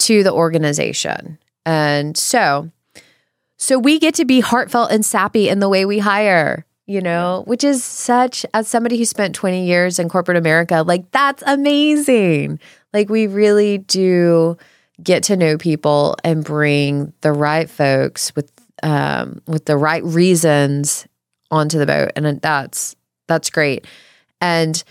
to 0.01 0.25
the 0.25 0.33
organization 0.33 1.39
and 1.65 2.17
so 2.17 2.73
so 3.63 3.79
we 3.79 4.01
get 4.01 4.17
to 4.17 4.25
be 4.25 4.41
heartfelt 4.41 4.91
and 4.91 5.07
sappy 5.07 5.49
in 5.49 5.61
the 5.61 5.69
way 5.69 5.85
we 5.85 6.01
hire, 6.01 6.67
you 6.87 7.01
know, 7.01 7.45
which 7.47 7.63
is 7.63 7.85
such, 7.85 8.45
as 8.53 8.67
somebody 8.67 8.99
who 8.99 9.05
spent 9.05 9.37
20 9.37 9.65
years 9.65 10.01
in 10.01 10.09
corporate 10.09 10.37
America, 10.37 10.83
like 10.85 11.09
that's 11.13 11.45
amazing. 11.47 12.59
Like 12.93 13.09
we 13.09 13.29
really 13.29 13.79
do 13.79 14.57
get 15.01 15.23
to 15.23 15.37
know 15.37 15.59
people 15.59 16.17
and 16.25 16.45
bring 16.45 17.13
the 17.21 17.31
right 17.31 17.71
folks 17.71 18.35
with, 18.35 18.51
um, 18.83 19.41
with 19.47 19.67
the 19.67 19.77
right 19.77 20.03
reasons 20.03 21.07
onto 21.53 21.79
the 21.79 21.87
boat. 21.87 22.11
And 22.17 22.43
that's, 22.43 22.97
that's 23.29 23.49
great. 23.49 23.87
And, 24.41 24.83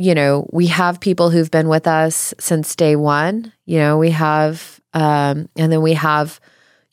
you 0.00 0.12
know, 0.12 0.50
we 0.52 0.66
have 0.66 0.98
people 0.98 1.30
who've 1.30 1.52
been 1.52 1.68
with 1.68 1.86
us 1.86 2.34
since 2.40 2.74
day 2.74 2.96
one, 2.96 3.52
you 3.64 3.78
know, 3.78 3.96
we 3.96 4.10
have, 4.10 4.80
um, 4.92 5.48
and 5.54 5.70
then 5.70 5.82
we 5.82 5.92
have, 5.92 6.40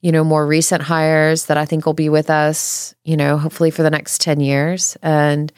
you 0.02 0.12
know, 0.12 0.24
more 0.24 0.46
recent 0.46 0.84
hires 0.84 1.46
that 1.46 1.58
I 1.58 1.66
think 1.66 1.86
will 1.86 1.94
be 1.94 2.10
with 2.10 2.30
us, 2.30 2.94
you 3.04 3.18
know, 3.18 3.38
hopefully 3.38 3.72
for 3.72 3.84
the 3.84 3.90
next 3.90 4.22
10 4.22 4.40
years. 4.40 4.98
And 5.02 5.52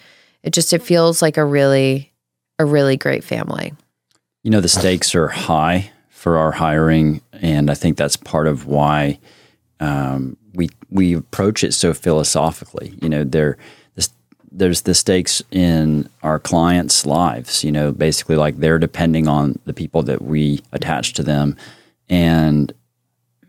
it 0.44 0.54
just, 0.54 0.74
it 0.74 0.82
feels 0.82 1.22
like 1.22 1.38
a 1.38 1.46
really, 1.46 2.14
a 2.60 2.66
really 2.66 2.98
great 2.98 3.24
family. 3.24 3.74
You 4.44 4.52
know, 4.52 4.62
the 4.62 4.70
stakes 4.70 5.14
are 5.16 5.28
high 5.28 5.92
for 6.10 6.38
our 6.38 6.52
hiring, 6.52 7.22
and 7.34 7.70
I 7.70 7.74
think 7.74 7.96
that's 7.96 8.18
part 8.18 8.48
of 8.48 8.66
why 8.66 9.20
um, 9.80 10.36
we 10.54 10.70
we 10.90 11.14
approach 11.14 11.64
it 11.64 11.74
so 11.74 11.94
philosophically. 11.94 12.98
You 13.02 13.10
know, 13.10 13.24
there 13.24 13.58
there's 14.52 14.82
the 14.82 14.96
stakes 14.96 15.44
in 15.52 16.10
our 16.24 16.40
clients' 16.40 17.06
lives. 17.06 17.64
You 17.64 17.72
know, 17.72 17.92
basically 17.92 18.36
like 18.36 18.58
they're 18.58 18.80
depending 18.80 19.28
on 19.28 19.60
the 19.66 19.74
people 19.74 20.02
that 20.04 20.22
we 20.22 20.62
attach 20.72 21.14
to 21.14 21.24
them, 21.24 21.56
and 22.10 22.74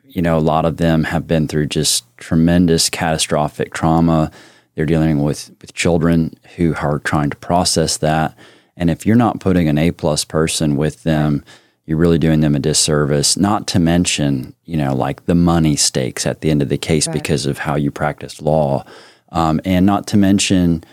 you 0.09 0.23
know, 0.23 0.37
a 0.37 0.41
lot 0.41 0.65
of 0.65 0.79
them 0.79 1.05
have 1.05 1.27
been 1.27 1.49
through 1.49 1.67
just 1.67 2.05
tremendous 2.17 2.89
catastrophic 2.91 3.73
trauma. 3.73 4.31
They're 4.75 4.87
dealing 4.87 5.23
with 5.23 5.51
with 5.61 5.75
children 5.75 6.35
who 6.57 6.75
are 6.77 6.99
trying 7.01 7.31
to 7.31 7.37
process 7.37 7.97
that, 7.99 8.37
and 8.77 8.91
if 8.91 9.07
you're 9.07 9.17
not 9.17 9.41
putting 9.41 9.69
an 9.69 9.79
A 9.79 9.91
plus 9.91 10.25
person 10.25 10.77
with 10.77 11.03
them 11.03 11.45
you're 11.89 11.97
really 11.97 12.19
doing 12.19 12.41
them 12.41 12.55
a 12.55 12.59
disservice. 12.59 13.35
Not 13.39 13.67
to 13.69 13.79
mention, 13.79 14.55
you 14.67 14.77
know, 14.77 14.95
like 14.95 15.25
the 15.25 15.35
money 15.35 15.75
stakes 15.75 16.27
at 16.27 16.43
the 16.43 16.51
end 16.51 16.61
of 16.61 16.69
the 16.69 16.77
case 16.77 17.07
right. 17.07 17.15
because 17.15 17.47
of 17.47 17.57
how 17.57 17.77
you 17.77 17.91
practice 17.91 18.43
law, 18.43 18.85
um, 19.31 19.59
and 19.65 19.87
not 19.87 20.07
to 20.09 20.19
mention 20.19 20.85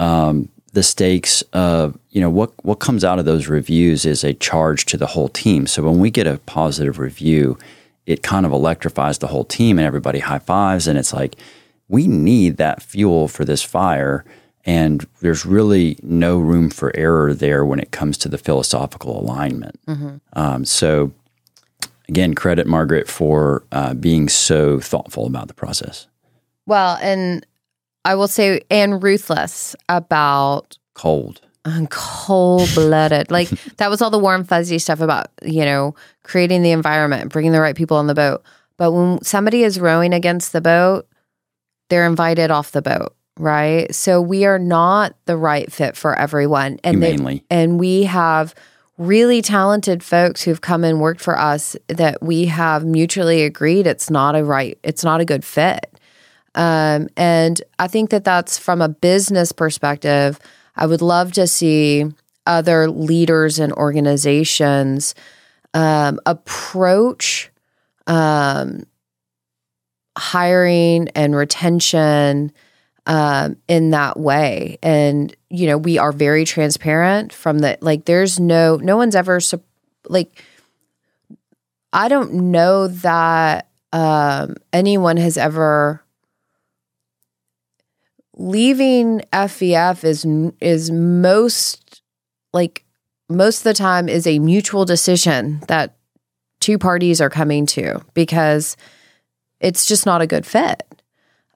um, 0.00 0.48
the 0.72 0.82
stakes 0.82 1.42
of 1.52 1.98
you 2.12 2.22
know 2.22 2.30
what 2.30 2.50
what 2.64 2.76
comes 2.76 3.04
out 3.04 3.18
of 3.18 3.26
those 3.26 3.46
reviews 3.46 4.06
is 4.06 4.24
a 4.24 4.32
charge 4.32 4.86
to 4.86 4.96
the 4.96 5.08
whole 5.08 5.28
team. 5.28 5.66
So 5.66 5.82
when 5.82 5.98
we 5.98 6.10
get 6.10 6.26
a 6.26 6.38
positive 6.46 6.98
review, 6.98 7.58
it 8.06 8.22
kind 8.22 8.44
of 8.44 8.52
electrifies 8.52 9.18
the 9.18 9.28
whole 9.28 9.44
team, 9.44 9.78
and 9.78 9.86
everybody 9.86 10.18
high 10.18 10.38
fives, 10.38 10.86
and 10.86 10.98
it's 10.98 11.12
like 11.12 11.36
we 11.88 12.06
need 12.06 12.56
that 12.56 12.82
fuel 12.82 13.28
for 13.28 13.44
this 13.44 13.62
fire 13.62 14.24
and 14.64 15.06
there's 15.20 15.44
really 15.44 15.98
no 16.02 16.38
room 16.38 16.70
for 16.70 16.94
error 16.96 17.34
there 17.34 17.64
when 17.64 17.80
it 17.80 17.90
comes 17.90 18.16
to 18.18 18.28
the 18.28 18.38
philosophical 18.38 19.20
alignment. 19.20 19.78
Mm-hmm. 19.86 20.16
Um, 20.34 20.64
so, 20.64 21.12
again, 22.08 22.34
credit 22.34 22.66
Margaret 22.66 23.08
for 23.08 23.64
uh, 23.72 23.94
being 23.94 24.28
so 24.28 24.78
thoughtful 24.78 25.26
about 25.26 25.48
the 25.48 25.54
process. 25.54 26.06
Well, 26.66 26.96
and 27.02 27.44
I 28.04 28.14
will 28.14 28.28
say, 28.28 28.60
and 28.70 29.02
ruthless 29.02 29.74
about 29.88 30.78
cold. 30.94 31.40
Cold 31.90 32.68
blooded. 32.74 33.30
like 33.30 33.48
that 33.76 33.90
was 33.90 34.02
all 34.02 34.10
the 34.10 34.18
warm, 34.18 34.44
fuzzy 34.44 34.78
stuff 34.78 35.00
about, 35.00 35.28
you 35.42 35.64
know, 35.64 35.94
creating 36.22 36.62
the 36.62 36.72
environment, 36.72 37.32
bringing 37.32 37.52
the 37.52 37.60
right 37.60 37.76
people 37.76 37.96
on 37.96 38.06
the 38.06 38.14
boat. 38.14 38.42
But 38.76 38.92
when 38.92 39.22
somebody 39.22 39.62
is 39.62 39.78
rowing 39.78 40.12
against 40.12 40.52
the 40.52 40.60
boat, 40.60 41.06
they're 41.88 42.06
invited 42.06 42.50
off 42.50 42.72
the 42.72 42.82
boat 42.82 43.14
right? 43.38 43.92
So 43.94 44.20
we 44.20 44.44
are 44.44 44.58
not 44.58 45.14
the 45.26 45.36
right 45.36 45.70
fit 45.72 45.96
for 45.96 46.18
everyone. 46.18 46.78
And 46.84 47.00
Mainly. 47.00 47.44
and 47.50 47.78
we 47.78 48.04
have 48.04 48.54
really 48.98 49.42
talented 49.42 50.02
folks 50.02 50.42
who've 50.42 50.60
come 50.60 50.84
and 50.84 51.00
worked 51.00 51.20
for 51.20 51.38
us 51.38 51.76
that 51.88 52.22
we 52.22 52.46
have 52.46 52.84
mutually 52.84 53.42
agreed 53.42 53.86
it's 53.86 54.10
not 54.10 54.36
a 54.36 54.44
right, 54.44 54.78
it's 54.82 55.02
not 55.02 55.20
a 55.20 55.24
good 55.24 55.44
fit. 55.44 55.98
Um, 56.54 57.08
and 57.16 57.60
I 57.78 57.88
think 57.88 58.10
that 58.10 58.24
that's 58.24 58.58
from 58.58 58.82
a 58.82 58.88
business 58.88 59.52
perspective. 59.52 60.38
I 60.74 60.86
would 60.86 61.02
love 61.02 61.32
to 61.32 61.46
see 61.46 62.06
other 62.46 62.90
leaders 62.90 63.58
and 63.58 63.72
organizations 63.72 65.14
um, 65.74 66.18
approach 66.26 67.50
um, 68.06 68.84
hiring 70.16 71.08
and 71.10 71.36
retention 71.36 72.52
um, 73.06 73.56
in 73.68 73.90
that 73.90 74.18
way. 74.18 74.78
And, 74.82 75.34
you 75.50 75.66
know, 75.66 75.78
we 75.78 75.98
are 75.98 76.12
very 76.12 76.44
transparent 76.44 77.32
from 77.32 77.60
the, 77.60 77.78
like, 77.80 78.04
there's 78.04 78.38
no, 78.38 78.76
no 78.76 78.96
one's 78.96 79.16
ever, 79.16 79.40
like, 80.08 80.42
I 81.92 82.08
don't 82.08 82.50
know 82.50 82.88
that 82.88 83.68
um, 83.92 84.56
anyone 84.72 85.16
has 85.18 85.36
ever 85.36 86.02
leaving 88.42 89.20
FVF 89.32 90.04
is 90.04 90.26
is 90.60 90.90
most 90.90 92.02
like 92.52 92.84
most 93.28 93.58
of 93.58 93.64
the 93.64 93.74
time 93.74 94.08
is 94.08 94.26
a 94.26 94.38
mutual 94.38 94.84
decision 94.84 95.60
that 95.68 95.96
two 96.60 96.78
parties 96.78 97.20
are 97.20 97.30
coming 97.30 97.66
to 97.66 98.04
because 98.14 98.76
it's 99.60 99.86
just 99.86 100.06
not 100.06 100.20
a 100.20 100.26
good 100.26 100.44
fit 100.44 100.82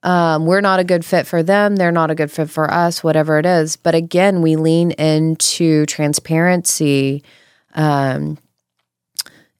um, 0.07 0.46
we're 0.46 0.61
not 0.61 0.79
a 0.79 0.85
good 0.85 1.05
fit 1.05 1.27
for 1.27 1.42
them. 1.42 1.75
They're 1.75 1.90
not 1.90 2.12
a 2.12 2.14
good 2.14 2.31
fit 2.31 2.49
for 2.49 2.70
us, 2.70 3.03
whatever 3.03 3.40
it 3.40 3.46
is. 3.46 3.77
But 3.77 3.96
again, 3.96 4.40
we 4.40 4.55
lean 4.55 4.92
into 4.92 5.85
transparency 5.87 7.25
um, 7.75 8.38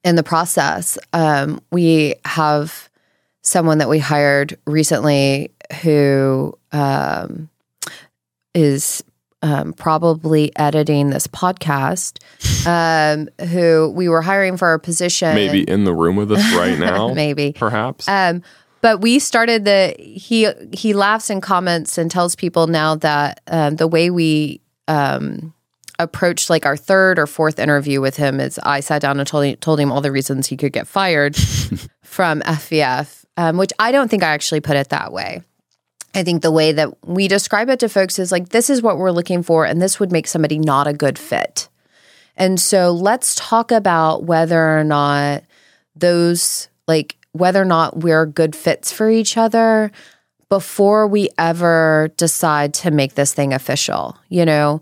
in 0.05 0.15
the 0.15 0.23
process. 0.23 0.97
Um, 1.11 1.59
we 1.69 2.15
have 2.23 2.89
someone 3.41 3.79
that 3.79 3.89
we 3.89 3.99
hired 3.99 4.57
recently 4.65 5.51
who 5.81 6.57
um, 6.71 7.49
is 8.53 9.03
um, 9.41 9.73
probably 9.73 10.51
editing 10.57 11.09
this 11.09 11.27
podcast, 11.27 12.19
um, 12.67 13.29
who 13.47 13.91
we 13.95 14.09
were 14.09 14.21
hiring 14.21 14.57
for 14.57 14.73
a 14.73 14.79
position. 14.79 15.35
Maybe 15.35 15.61
in 15.61 15.83
the 15.83 15.93
room 15.93 16.15
with 16.15 16.31
us 16.31 16.55
right 16.55 16.77
now. 16.79 17.13
maybe. 17.13 17.53
Perhaps. 17.53 18.07
Um, 18.07 18.43
but 18.81 19.01
we 19.01 19.19
started 19.19 19.65
the 19.65 19.95
he 19.97 20.47
he 20.71 20.93
laughs 20.93 21.29
and 21.29 21.41
comments 21.41 21.97
and 21.97 22.09
tells 22.11 22.35
people 22.35 22.67
now 22.67 22.95
that 22.95 23.41
um, 23.47 23.75
the 23.75 23.87
way 23.87 24.09
we 24.09 24.61
um, 24.87 25.53
approached 25.99 26.49
like 26.49 26.65
our 26.65 26.77
third 26.77 27.19
or 27.19 27.27
fourth 27.27 27.59
interview 27.59 28.01
with 28.01 28.17
him 28.17 28.39
is 28.39 28.59
I 28.63 28.79
sat 28.81 29.01
down 29.01 29.19
and 29.19 29.27
told 29.27 29.45
him, 29.45 29.55
told 29.57 29.79
him 29.79 29.91
all 29.91 30.01
the 30.01 30.11
reasons 30.11 30.47
he 30.47 30.57
could 30.57 30.73
get 30.73 30.87
fired 30.87 31.35
from 32.03 32.41
FVF, 32.41 33.25
um, 33.35 33.57
which 33.57 33.73
I 33.79 33.91
don't 33.91 34.09
think 34.09 34.23
I 34.23 34.27
actually 34.27 34.61
put 34.61 34.75
it 34.75 34.89
that 34.89 35.11
way. 35.11 35.41
I 36.15 36.23
think 36.23 36.41
the 36.41 36.51
way 36.51 36.71
that 36.71 37.05
we 37.05 37.27
describe 37.27 37.69
it 37.69 37.79
to 37.81 37.89
folks 37.89 38.17
is 38.17 38.31
like 38.31 38.49
this 38.49 38.69
is 38.69 38.81
what 38.81 38.97
we're 38.97 39.11
looking 39.11 39.43
for, 39.43 39.65
and 39.65 39.81
this 39.81 39.99
would 39.99 40.11
make 40.11 40.27
somebody 40.27 40.57
not 40.57 40.87
a 40.87 40.93
good 40.93 41.19
fit. 41.19 41.69
And 42.35 42.59
so 42.59 42.91
let's 42.91 43.35
talk 43.35 43.71
about 43.71 44.23
whether 44.23 44.77
or 44.77 44.83
not 44.83 45.43
those 45.95 46.69
like 46.87 47.17
whether 47.31 47.61
or 47.61 47.65
not 47.65 47.97
we're 47.97 48.25
good 48.25 48.55
fits 48.55 48.91
for 48.91 49.09
each 49.09 49.37
other 49.37 49.91
before 50.49 51.07
we 51.07 51.29
ever 51.37 52.09
decide 52.17 52.73
to 52.73 52.91
make 52.91 53.15
this 53.15 53.33
thing 53.33 53.53
official. 53.53 54.17
You 54.29 54.45
know, 54.45 54.81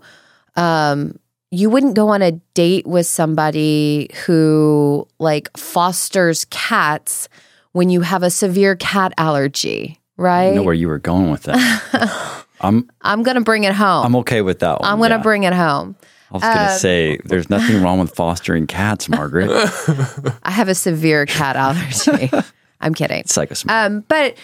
um, 0.54 1.18
you 1.50 1.70
wouldn't 1.70 1.94
go 1.94 2.08
on 2.08 2.22
a 2.22 2.32
date 2.54 2.86
with 2.86 3.06
somebody 3.06 4.10
who 4.26 5.06
like 5.18 5.54
fosters 5.56 6.44
cats 6.46 7.28
when 7.72 7.90
you 7.90 8.00
have 8.00 8.22
a 8.22 8.30
severe 8.30 8.76
cat 8.76 9.12
allergy, 9.18 10.00
right? 10.16 10.48
I 10.48 10.54
know 10.54 10.62
where 10.62 10.74
you 10.74 10.88
were 10.88 10.98
going 10.98 11.30
with 11.30 11.44
that. 11.44 12.44
I'm 12.60 12.90
I'm 13.02 13.22
gonna 13.22 13.42
bring 13.42 13.64
it 13.64 13.74
home. 13.74 14.04
I'm 14.06 14.16
okay 14.16 14.42
with 14.42 14.60
that 14.60 14.80
one. 14.80 14.90
I'm 14.90 14.98
gonna 14.98 15.16
yeah. 15.16 15.22
bring 15.22 15.44
it 15.44 15.52
home. 15.52 15.96
I 16.30 16.34
was 16.34 16.42
going 16.42 16.56
to 16.56 16.72
um, 16.72 16.78
say, 16.78 17.18
there's 17.24 17.48
nothing 17.48 17.82
wrong 17.82 18.00
with 18.00 18.12
fostering 18.14 18.66
cats, 18.66 19.08
Margaret. 19.08 19.48
I 20.42 20.50
have 20.50 20.68
a 20.68 20.74
severe 20.74 21.24
cat 21.24 21.54
allergy. 21.56 22.30
I'm 22.80 22.94
kidding. 22.94 23.22
Psychosomatics. 23.24 23.70
Um, 23.70 24.00
but 24.08 24.36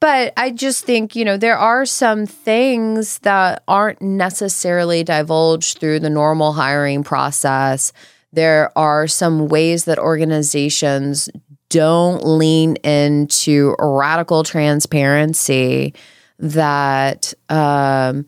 but 0.00 0.32
I 0.36 0.50
just 0.50 0.84
think, 0.84 1.14
you 1.14 1.26
know, 1.26 1.36
there 1.36 1.58
are 1.58 1.84
some 1.84 2.24
things 2.26 3.18
that 3.18 3.62
aren't 3.68 4.00
necessarily 4.00 5.04
divulged 5.04 5.78
through 5.78 6.00
the 6.00 6.08
normal 6.08 6.52
hiring 6.52 7.04
process. 7.04 7.92
There 8.32 8.76
are 8.78 9.06
some 9.06 9.48
ways 9.48 9.84
that 9.84 9.98
organizations 9.98 11.28
don't 11.70 12.26
lean 12.26 12.76
into 12.76 13.74
radical 13.78 14.42
transparency 14.42 15.94
that 16.38 17.32
um, 17.48 18.26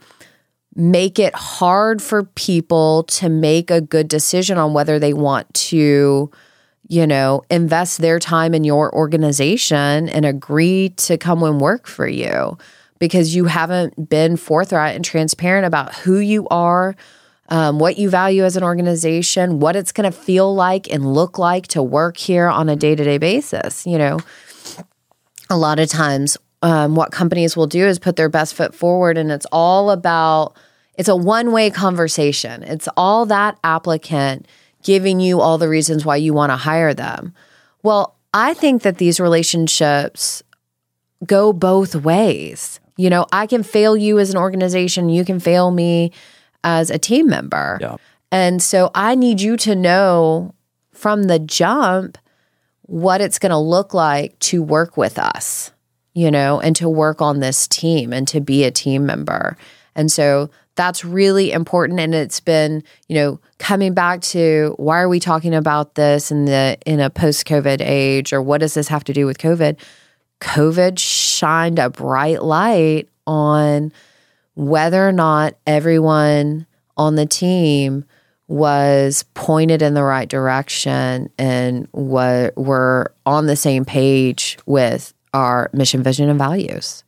make 0.75 1.19
it 1.19 1.35
hard 1.35 2.01
for 2.01 2.25
people 2.25 3.03
to 3.05 3.29
make 3.29 3.71
a 3.71 3.81
good 3.81 4.09
decision 4.09 4.59
on 4.59 4.73
whether 4.73 4.99
they 4.99 5.13
want 5.13 5.53
to, 5.55 6.31
you 6.89 7.07
know, 7.07 7.43
invest 7.51 7.99
their 7.99 8.19
time 8.19 8.55
in 8.55 8.65
your 8.65 8.95
organization 8.95 10.09
and 10.09 10.25
agree 10.25 10.91
to 10.91 11.19
come 11.19 11.43
and 11.43 11.61
work 11.61 11.87
for 11.87 12.07
you 12.07 12.57
because 12.99 13.35
you 13.35 13.47
haven't 13.47 14.09
been 14.09 14.37
forthright 14.37 14.95
and 14.95 15.05
transparent 15.05 15.67
about 15.67 15.93
who 15.95 16.19
you 16.19 16.47
are. 16.49 16.95
Um, 17.53 17.79
what 17.79 17.99
you 17.99 18.09
value 18.09 18.45
as 18.45 18.57
an 18.57 18.63
organization, 18.63 19.61
what 19.61 19.77
it's 19.77 19.93
going 19.93 20.11
to 20.11 20.19
feel 20.19 20.55
like 20.55 20.91
and 20.91 21.13
look 21.13 21.39
like 21.39 21.67
to 21.69 21.83
work 21.83 22.17
here 22.17 22.49
on 22.49 22.71
a 22.71 22.77
day 22.77 22.95
to 22.95 23.05
day 23.05 23.19
basis. 23.19 23.87
You 23.87 23.99
know, 23.99 24.21
a 25.51 25.59
lot 25.59 25.79
of 25.79 25.91
times 25.91 26.39
um, 26.63 26.95
what 26.95 27.13
companies 27.13 27.55
will 27.55 27.67
do 27.67 27.87
is 27.87 27.99
put 27.99 28.17
their 28.17 28.31
best 28.31 28.55
foot 28.55 28.75
forward 28.75 29.19
and 29.19 29.31
it's 29.31 29.45
all 29.53 29.91
about 29.91 30.57
it's 30.97 31.11
a 31.11 31.17
one-way 31.17 31.69
conversation. 31.69 32.63
It's 32.63 32.89
all 32.97 33.27
that 33.27 33.59
applicant 33.63 34.47
giving 34.83 35.21
you 35.21 35.43
all 35.43 35.59
the 35.59 35.69
reasons 35.69 36.07
why 36.07 36.17
you 36.17 36.33
want 36.33 36.53
to 36.53 36.57
hire 36.57 36.95
them. 36.95 37.35
Well 37.83 38.17
i 38.33 38.55
think 38.55 38.81
that 38.81 38.97
these 38.97 39.21
relationships 39.21 40.43
go 41.27 41.53
both 41.53 41.95
ways. 41.97 42.81
You 42.97 43.11
know 43.11 43.27
i 43.31 43.47
can 43.47 43.63
fail 43.63 43.95
you 43.95 44.19
as 44.19 44.31
an 44.31 44.39
organization 44.39 45.11
you 45.11 45.27
can 45.27 45.39
fail 45.39 45.71
me 45.71 46.13
as 46.65 46.91
a 46.91 46.99
team 46.99 47.29
member 47.29 47.79
yeah. 47.81 47.97
and 48.31 48.63
so 48.63 48.91
i 48.95 49.15
need 49.15 49.41
you 49.41 49.57
to 49.57 49.75
know 49.75 50.55
from 50.93 51.25
the 51.25 51.39
jump 51.39 52.19
what 52.83 53.21
it's 53.21 53.39
going 53.39 53.51
to 53.51 53.59
look 53.59 53.95
like 53.95 54.39
to 54.39 54.63
work 54.63 54.97
with 54.97 55.19
us, 55.19 55.73
you 56.13 56.31
know, 56.31 56.61
and 56.61 56.77
to 56.77 56.89
work 56.89 57.23
on 57.23 57.41
this 57.41 57.67
team 57.67 58.13
and 58.13 58.29
to 58.29 58.41
be 58.41 58.65
a 58.65 58.71
team 58.71 59.07
member. 59.07 59.57
And 59.95 60.13
so 60.13 60.51
that's 60.75 61.05
really 61.05 61.53
important 61.53 62.01
and 62.01 62.15
it's 62.15 62.41
been, 62.41 62.83
you 63.09 63.15
know, 63.15 63.41
coming 63.59 63.95
back 63.95 64.21
to 64.21 64.75
why 64.79 65.01
are 65.01 65.09
we 65.09 65.21
talking 65.21 65.55
about 65.55 65.95
this 65.95 66.31
in 66.31 66.45
the 66.45 66.79
in 66.87 67.01
a 67.01 67.11
post-COVID 67.11 67.81
age 67.81 68.33
or 68.33 68.43
what 68.43 68.59
does 68.59 68.75
this 68.75 68.89
have 68.89 69.05
to 69.05 69.13
do 69.13 69.27
with 69.27 69.39
COVID? 69.39 69.79
COVID 70.41 70.99
shined 70.99 71.79
a 71.79 71.91
bright 71.91 72.43
light 72.43 73.09
on 73.27 73.93
whether 74.55 75.07
or 75.07 75.13
not 75.13 75.55
everyone 75.67 76.67
on 76.97 77.17
the 77.17 77.27
team 77.27 78.05
was 78.49 79.25
pointed 79.35 79.81
in 79.81 79.95
the 79.95 80.03
right 80.03 80.29
direction 80.29 81.31
and 81.39 81.89
what 81.93 82.57
were 82.57 83.15
on 83.25 83.47
the 83.47 83.57
same 83.57 83.85
page 83.85 84.59
with 84.67 85.15
our 85.33 85.71
mission, 85.73 86.03
vision, 86.03 86.29
and 86.29 86.39
values. 86.39 87.03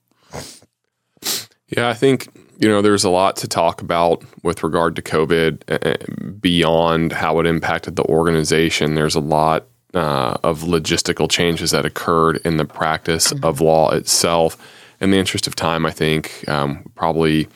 Yeah, 1.68 1.88
I 1.88 1.94
think 1.94 2.28
you 2.58 2.68
know 2.68 2.80
there's 2.80 3.04
a 3.04 3.10
lot 3.10 3.36
to 3.36 3.48
talk 3.48 3.82
about 3.82 4.24
with 4.42 4.62
regard 4.62 4.96
to 4.96 5.02
COVID 5.02 5.62
uh, 5.68 6.32
beyond 6.40 7.12
how 7.12 7.38
it 7.40 7.46
impacted 7.46 7.96
the 7.96 8.04
organization. 8.04 8.94
There's 8.94 9.14
a 9.14 9.20
lot 9.20 9.66
uh, 9.92 10.36
of 10.42 10.62
logistical 10.62 11.30
changes 11.30 11.72
that 11.72 11.84
occurred 11.84 12.40
in 12.44 12.56
the 12.56 12.64
practice 12.64 13.32
mm-hmm. 13.32 13.44
of 13.44 13.60
law 13.60 13.90
itself. 13.90 14.56
In 15.00 15.10
the 15.10 15.18
interest 15.18 15.46
of 15.46 15.54
time, 15.54 15.84
I 15.84 15.90
think 15.90 16.48
um, 16.48 16.90
probably 16.94 17.48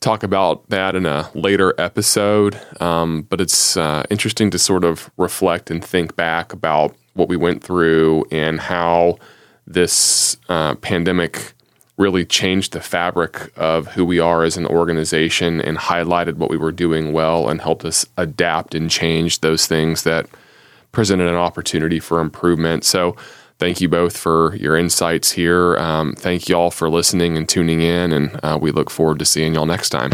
talk 0.00 0.22
about 0.22 0.68
that 0.68 0.94
in 0.94 1.06
a 1.06 1.28
later 1.34 1.74
episode. 1.78 2.60
Um, 2.80 3.22
but 3.22 3.40
it's 3.40 3.76
uh, 3.76 4.04
interesting 4.10 4.50
to 4.50 4.58
sort 4.58 4.84
of 4.84 5.10
reflect 5.16 5.70
and 5.70 5.84
think 5.84 6.16
back 6.16 6.52
about 6.52 6.94
what 7.14 7.28
we 7.28 7.36
went 7.36 7.62
through 7.62 8.24
and 8.30 8.60
how 8.60 9.18
this 9.66 10.36
uh, 10.48 10.76
pandemic 10.76 11.52
really 11.96 12.24
changed 12.24 12.72
the 12.72 12.80
fabric 12.80 13.52
of 13.56 13.88
who 13.88 14.04
we 14.04 14.20
are 14.20 14.44
as 14.44 14.56
an 14.56 14.66
organization 14.66 15.60
and 15.60 15.76
highlighted 15.76 16.36
what 16.36 16.48
we 16.48 16.56
were 16.56 16.70
doing 16.70 17.12
well 17.12 17.48
and 17.48 17.60
helped 17.60 17.84
us 17.84 18.06
adapt 18.16 18.74
and 18.74 18.88
change 18.88 19.40
those 19.40 19.66
things 19.66 20.04
that 20.04 20.26
presented 20.92 21.28
an 21.28 21.34
opportunity 21.34 21.98
for 21.98 22.20
improvement. 22.20 22.84
So, 22.84 23.16
thank 23.58 23.80
you 23.80 23.88
both 23.88 24.16
for 24.16 24.54
your 24.56 24.76
insights 24.76 25.32
here. 25.32 25.76
Um, 25.76 26.14
thank 26.14 26.48
you 26.48 26.56
all 26.56 26.70
for 26.70 26.88
listening 26.88 27.36
and 27.36 27.48
tuning 27.48 27.80
in, 27.80 28.12
and 28.12 28.40
uh, 28.42 28.58
we 28.60 28.70
look 28.70 28.90
forward 28.90 29.18
to 29.18 29.24
seeing 29.24 29.54
y'all 29.54 29.66
next 29.66 29.90
time. 29.90 30.10